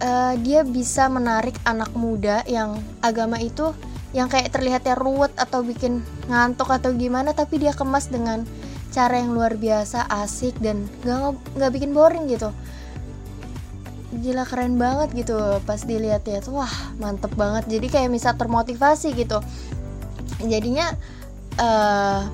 Uh, 0.00 0.32
dia 0.40 0.64
bisa 0.64 1.12
menarik 1.12 1.58
anak 1.68 1.92
muda 1.92 2.40
yang 2.48 2.80
agama 3.04 3.36
itu 3.36 3.74
yang 4.16 4.32
kayak 4.32 4.48
terlihatnya 4.54 4.96
ruwet 4.96 5.34
atau 5.36 5.60
bikin 5.60 6.00
ngantuk 6.26 6.72
atau 6.72 6.90
gimana 6.94 7.36
tapi 7.36 7.60
dia 7.60 7.70
kemas 7.76 8.08
dengan 8.08 8.42
cara 8.90 9.22
yang 9.22 9.30
luar 9.30 9.54
biasa 9.54 10.10
asik 10.24 10.58
dan 10.58 10.90
gak 11.06 11.38
nggak 11.54 11.70
bikin 11.70 11.94
boring 11.94 12.26
gitu 12.26 12.50
gila 14.10 14.42
keren 14.42 14.74
banget 14.74 15.14
gitu 15.14 15.38
pas 15.62 15.78
dilihat 15.82 16.26
ya 16.26 16.42
tuh. 16.42 16.58
Wah 16.58 16.74
mantep 16.98 17.30
banget. 17.38 17.70
Jadi 17.70 17.86
kayak 17.86 18.10
bisa 18.10 18.34
termotivasi 18.34 19.14
gitu. 19.14 19.38
Jadinya 20.42 20.90
uh, 21.60 22.26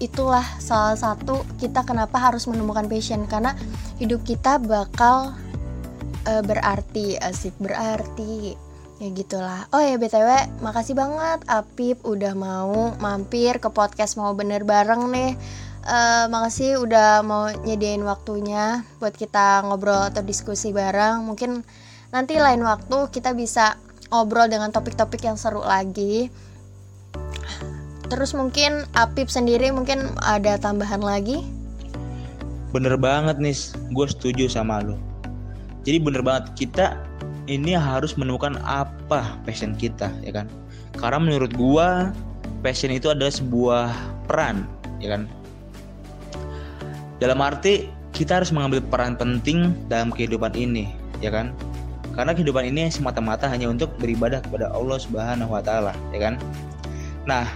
itulah 0.00 0.44
salah 0.58 0.98
satu 0.98 1.44
kita 1.60 1.84
kenapa 1.84 2.16
harus 2.16 2.48
menemukan 2.48 2.88
passion. 2.88 3.28
Karena 3.28 3.52
hidup 4.00 4.24
kita 4.24 4.56
bakal 4.58 5.36
uh, 6.26 6.42
berarti 6.42 7.20
asik 7.20 7.52
berarti 7.60 8.56
ya 9.02 9.08
gitulah. 9.10 9.66
Oh 9.74 9.82
ya 9.82 9.98
btw 9.98 10.62
makasih 10.62 10.94
banget 10.94 11.42
Apip 11.50 12.06
udah 12.06 12.38
mau 12.38 12.94
mampir 13.02 13.58
ke 13.58 13.66
podcast 13.66 14.14
mau 14.14 14.30
bener 14.30 14.62
bareng 14.62 15.10
nih 15.10 15.34
uh, 15.86 16.26
makasih 16.30 16.82
udah 16.82 17.22
mau 17.22 17.50
nyediain 17.62 18.02
waktunya 18.02 18.82
buat 18.98 19.14
kita 19.14 19.66
ngobrol 19.66 20.10
atau 20.10 20.22
diskusi 20.22 20.74
bareng. 20.74 21.22
Mungkin 21.26 21.62
nanti 22.10 22.38
lain 22.38 22.62
waktu 22.66 23.10
kita 23.10 23.34
bisa 23.34 23.78
ngobrol 24.10 24.50
dengan 24.50 24.70
topik-topik 24.70 25.22
yang 25.24 25.38
seru 25.38 25.62
lagi. 25.62 26.30
Terus 28.12 28.36
mungkin 28.36 28.84
Apip 28.92 29.32
sendiri 29.32 29.72
mungkin 29.72 30.12
ada 30.20 30.60
tambahan 30.60 31.00
lagi? 31.00 31.40
Bener 32.72 32.96
banget 33.00 33.40
nih 33.40 33.56
gue 33.92 34.06
setuju 34.08 34.48
sama 34.48 34.84
lo 34.84 35.12
jadi 35.82 35.98
bener 35.98 36.22
banget 36.22 36.54
kita 36.54 36.94
ini 37.50 37.74
harus 37.74 38.14
menemukan 38.14 38.54
apa 38.62 39.34
passion 39.42 39.74
kita 39.74 40.08
ya 40.22 40.30
kan? 40.30 40.46
Karena 40.94 41.18
menurut 41.18 41.50
gua 41.58 42.14
passion 42.62 42.94
itu 42.94 43.10
adalah 43.10 43.34
sebuah 43.34 43.90
peran 44.30 44.62
ya 45.02 45.18
kan 45.18 45.26
dalam 47.22 47.38
arti 47.38 47.86
kita 48.10 48.42
harus 48.42 48.50
mengambil 48.50 48.82
peran 48.82 49.14
penting 49.14 49.70
dalam 49.86 50.10
kehidupan 50.10 50.58
ini 50.58 50.90
ya 51.22 51.30
kan? 51.30 51.54
Karena 52.18 52.34
kehidupan 52.34 52.66
ini 52.66 52.90
semata-mata 52.90 53.46
hanya 53.46 53.70
untuk 53.70 53.94
beribadah 54.02 54.42
kepada 54.42 54.74
Allah 54.74 54.98
Subhanahu 54.98 55.54
wa 55.54 55.62
taala 55.62 55.94
ya 56.10 56.18
kan? 56.18 56.34
Nah 57.30 57.46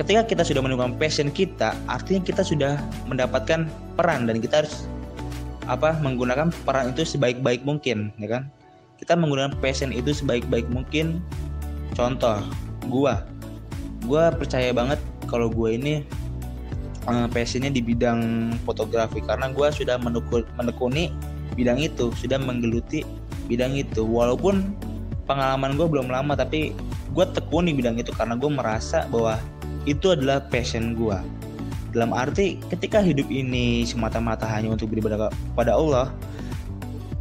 ketika 0.00 0.24
kita 0.24 0.42
sudah 0.48 0.64
menemukan 0.64 0.96
passion 0.96 1.28
kita 1.28 1.76
artinya 1.92 2.24
kita 2.24 2.40
sudah 2.40 2.80
mendapatkan 3.04 3.68
peran 4.00 4.24
dan 4.24 4.40
kita 4.40 4.64
harus 4.64 4.88
apa 5.68 6.00
menggunakan 6.00 6.48
peran 6.64 6.96
itu 6.96 7.04
sebaik-baik 7.04 7.60
mungkin 7.68 8.08
ya 8.16 8.40
kan? 8.40 8.48
Kita 8.96 9.12
menggunakan 9.12 9.60
passion 9.60 9.92
itu 9.92 10.16
sebaik-baik 10.16 10.72
mungkin. 10.72 11.20
Contoh 11.92 12.40
gua. 12.88 13.28
Gua 14.08 14.32
percaya 14.32 14.72
banget 14.72 14.96
kalau 15.28 15.52
gua 15.52 15.76
ini 15.76 16.00
uh, 17.06 17.28
passionnya 17.30 17.72
di 17.72 17.80
bidang 17.80 18.52
fotografi. 18.66 19.22
Karena 19.24 19.48
gua 19.52 19.72
sudah 19.72 19.96
menekuni 20.00 21.14
bidang 21.54 21.80
itu 21.80 22.12
sudah 22.18 22.36
menggeluti 22.36 23.06
bidang 23.46 23.76
itu. 23.76 24.02
Walaupun 24.02 24.74
pengalaman 25.30 25.78
gue 25.78 25.86
belum 25.86 26.10
lama 26.10 26.34
tapi 26.34 26.74
gue 27.14 27.26
tekuni 27.30 27.70
bidang 27.70 28.02
itu 28.02 28.10
karena 28.10 28.34
gue 28.34 28.50
merasa 28.50 29.06
bahwa 29.14 29.38
itu 29.86 30.10
adalah 30.10 30.42
passion 30.50 30.98
gue 30.98 31.14
dalam 31.94 32.10
arti 32.10 32.58
ketika 32.66 32.98
hidup 32.98 33.30
ini 33.30 33.86
semata-mata 33.86 34.42
hanya 34.50 34.74
untuk 34.74 34.90
beribadah 34.90 35.30
kepada 35.30 35.78
Allah 35.78 36.06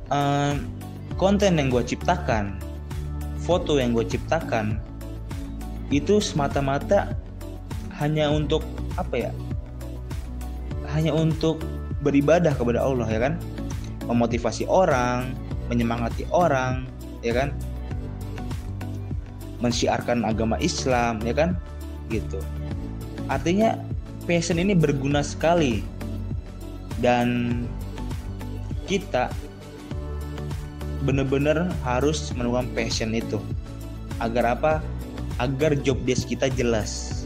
um, 0.10 0.66
konten 1.22 1.62
yang 1.62 1.70
gue 1.70 1.86
ciptakan 1.86 2.58
foto 3.46 3.78
yang 3.78 3.94
gue 3.94 4.06
ciptakan 4.06 4.82
itu 5.94 6.18
semata-mata 6.18 7.14
hanya 7.98 8.30
untuk 8.30 8.62
apa 8.98 9.30
ya 9.30 9.32
hanya 10.94 11.14
untuk 11.14 11.62
beribadah 12.02 12.56
kepada 12.56 12.82
Allah 12.82 13.08
ya 13.10 13.20
kan? 13.22 13.34
Memotivasi 14.10 14.66
orang 14.66 15.36
menyemangati 15.70 16.26
orang 16.34 16.90
ya 17.22 17.36
kan? 17.36 17.50
Mensiarkan 19.62 20.24
agama 20.26 20.58
Islam 20.64 21.22
ya 21.22 21.36
kan? 21.36 21.60
Gitu. 22.10 22.42
Artinya 23.30 23.78
passion 24.26 24.58
ini 24.58 24.74
berguna 24.74 25.22
sekali. 25.22 25.86
Dan 27.00 27.64
kita 28.90 29.32
benar-benar 31.08 31.72
harus 31.88 32.34
menemukan 32.36 32.68
passion 32.76 33.16
itu. 33.16 33.40
Agar 34.20 34.60
apa? 34.60 34.74
Agar 35.40 35.80
job 35.80 35.96
desk 36.04 36.28
kita 36.28 36.52
jelas 36.52 37.19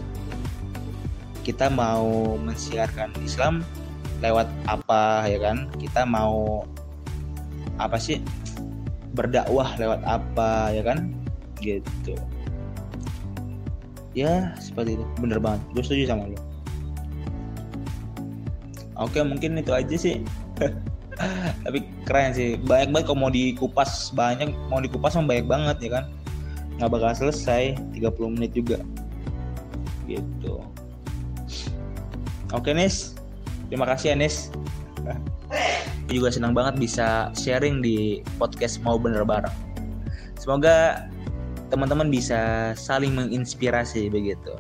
kita 1.43 1.67
mau 1.67 2.39
mensiarkan 2.39 3.11
Islam 3.19 3.61
lewat 4.23 4.47
apa 4.71 5.27
ya 5.27 5.37
kan? 5.43 5.67
Kita 5.75 6.07
mau 6.07 6.63
apa 7.77 7.99
sih? 7.99 8.23
Berdakwah 9.13 9.75
lewat 9.75 10.01
apa 10.07 10.71
ya 10.71 10.81
kan? 10.81 11.11
Gitu. 11.59 12.15
Ya 14.15 14.55
seperti 14.57 14.95
itu. 14.95 15.05
Bener 15.19 15.43
banget. 15.43 15.59
Gue 15.75 15.83
setuju 15.83 16.15
sama 16.15 16.31
lo 16.31 16.39
oke 18.97 19.19
mungkin 19.21 19.59
itu 19.59 19.75
aja 19.75 19.95
sih. 19.99 20.23
Tapi 21.67 21.85
keren 22.07 22.31
sih. 22.33 22.55
Banyak 22.57 22.95
banget 22.95 23.05
kalau 23.11 23.27
mau 23.27 23.31
dikupas 23.33 24.09
banyak 24.15 24.55
mau 24.71 24.79
dikupas 24.79 25.13
mah 25.19 25.27
banyak 25.27 25.47
banget 25.49 25.77
ya 25.83 25.89
kan? 25.99 26.05
Nggak 26.79 26.89
bakal 26.89 27.11
selesai. 27.27 27.75
30 27.93 28.33
menit 28.33 28.55
juga. 28.55 28.79
Gitu 30.07 30.72
oke 32.53 32.69
Nis 32.71 33.17
terima 33.67 33.89
kasih 33.89 34.13
ya 34.13 34.15
Nis 34.15 34.53
juga 36.07 36.29
senang 36.29 36.53
banget 36.53 36.77
bisa 36.77 37.33
sharing 37.33 37.81
di 37.81 38.21
podcast 38.37 38.77
mau 38.85 39.01
bener 39.01 39.25
bareng 39.25 39.53
semoga 40.37 41.09
teman-teman 41.73 42.13
bisa 42.13 42.69
saling 42.77 43.17
menginspirasi 43.17 44.05
begitu. 44.13 44.53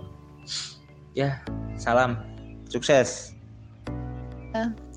Ya, 1.13 1.37
salam 1.77 2.17
sukses. 2.65 3.37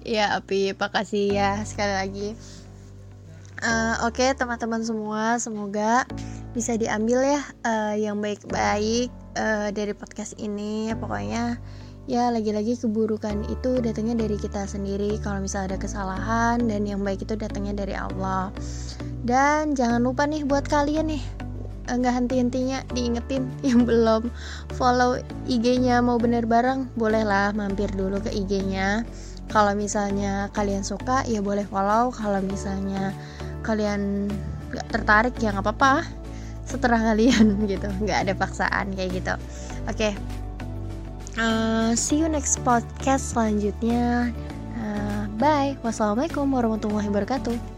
Ya, 0.01 0.41
Api, 0.41 0.73
makasih 0.73 1.37
ya 1.37 1.61
sekali 1.69 1.93
lagi. 1.93 2.29
Uh, 3.61 4.09
Oke, 4.09 4.25
okay, 4.25 4.31
teman-teman 4.33 4.81
semua, 4.81 5.37
semoga 5.37 6.09
bisa 6.57 6.73
diambil 6.81 7.21
ya 7.21 7.41
uh, 7.69 7.93
yang 7.93 8.17
baik-baik 8.17 9.13
uh, 9.37 9.69
dari 9.77 9.93
podcast 9.93 10.41
ini. 10.41 10.97
Pokoknya 10.97 11.61
ya 12.07 12.31
lagi-lagi 12.31 12.79
keburukan 12.79 13.47
itu 13.51 13.83
datangnya 13.83 14.15
dari 14.27 14.39
kita 14.39 14.67
sendiri. 14.67 15.19
Kalau 15.21 15.43
misalnya 15.43 15.75
ada 15.75 15.79
kesalahan 15.83 16.63
dan 16.67 16.87
yang 16.87 17.03
baik 17.03 17.27
itu 17.27 17.35
datangnya 17.35 17.87
dari 17.87 17.95
Allah. 17.99 18.55
Dan 19.27 19.75
jangan 19.75 20.03
lupa 20.03 20.27
nih 20.27 20.47
buat 20.47 20.67
kalian 20.71 21.11
nih 21.11 21.23
nggak 21.87 22.15
henti-hentinya 22.19 22.83
diingetin 22.91 23.47
yang 23.69 23.87
belum 23.87 24.27
follow 24.75 25.23
IG-nya 25.47 26.03
mau 26.03 26.19
bener 26.19 26.43
bareng 26.43 26.91
bolehlah 26.99 27.55
mampir 27.55 27.87
dulu 27.95 28.19
ke 28.19 28.35
IG-nya 28.35 29.07
kalau 29.47 29.79
misalnya 29.79 30.51
kalian 30.51 30.83
suka 30.83 31.23
ya 31.31 31.39
boleh 31.39 31.63
follow 31.71 32.11
kalau 32.11 32.43
misalnya 32.43 33.15
kalian 33.63 34.27
nggak 34.75 34.87
tertarik 34.91 35.35
ya 35.39 35.55
nggak 35.55 35.63
apa-apa 35.63 36.03
setelah 36.67 36.99
kalian 36.99 37.55
gitu 37.71 37.87
nggak 38.03 38.27
ada 38.27 38.33
paksaan 38.35 38.91
kayak 38.99 39.23
gitu 39.23 39.35
oke 39.87 39.95
okay. 39.95 40.13
Uh, 41.39 41.93
see 41.97 42.21
you 42.21 42.29
next 42.29 42.61
podcast 42.65 43.37
selanjutnya. 43.37 44.33
Uh, 44.77 45.25
bye. 45.37 45.77
Wassalamualaikum 45.85 46.49
warahmatullahi 46.53 47.09
wabarakatuh 47.09 47.76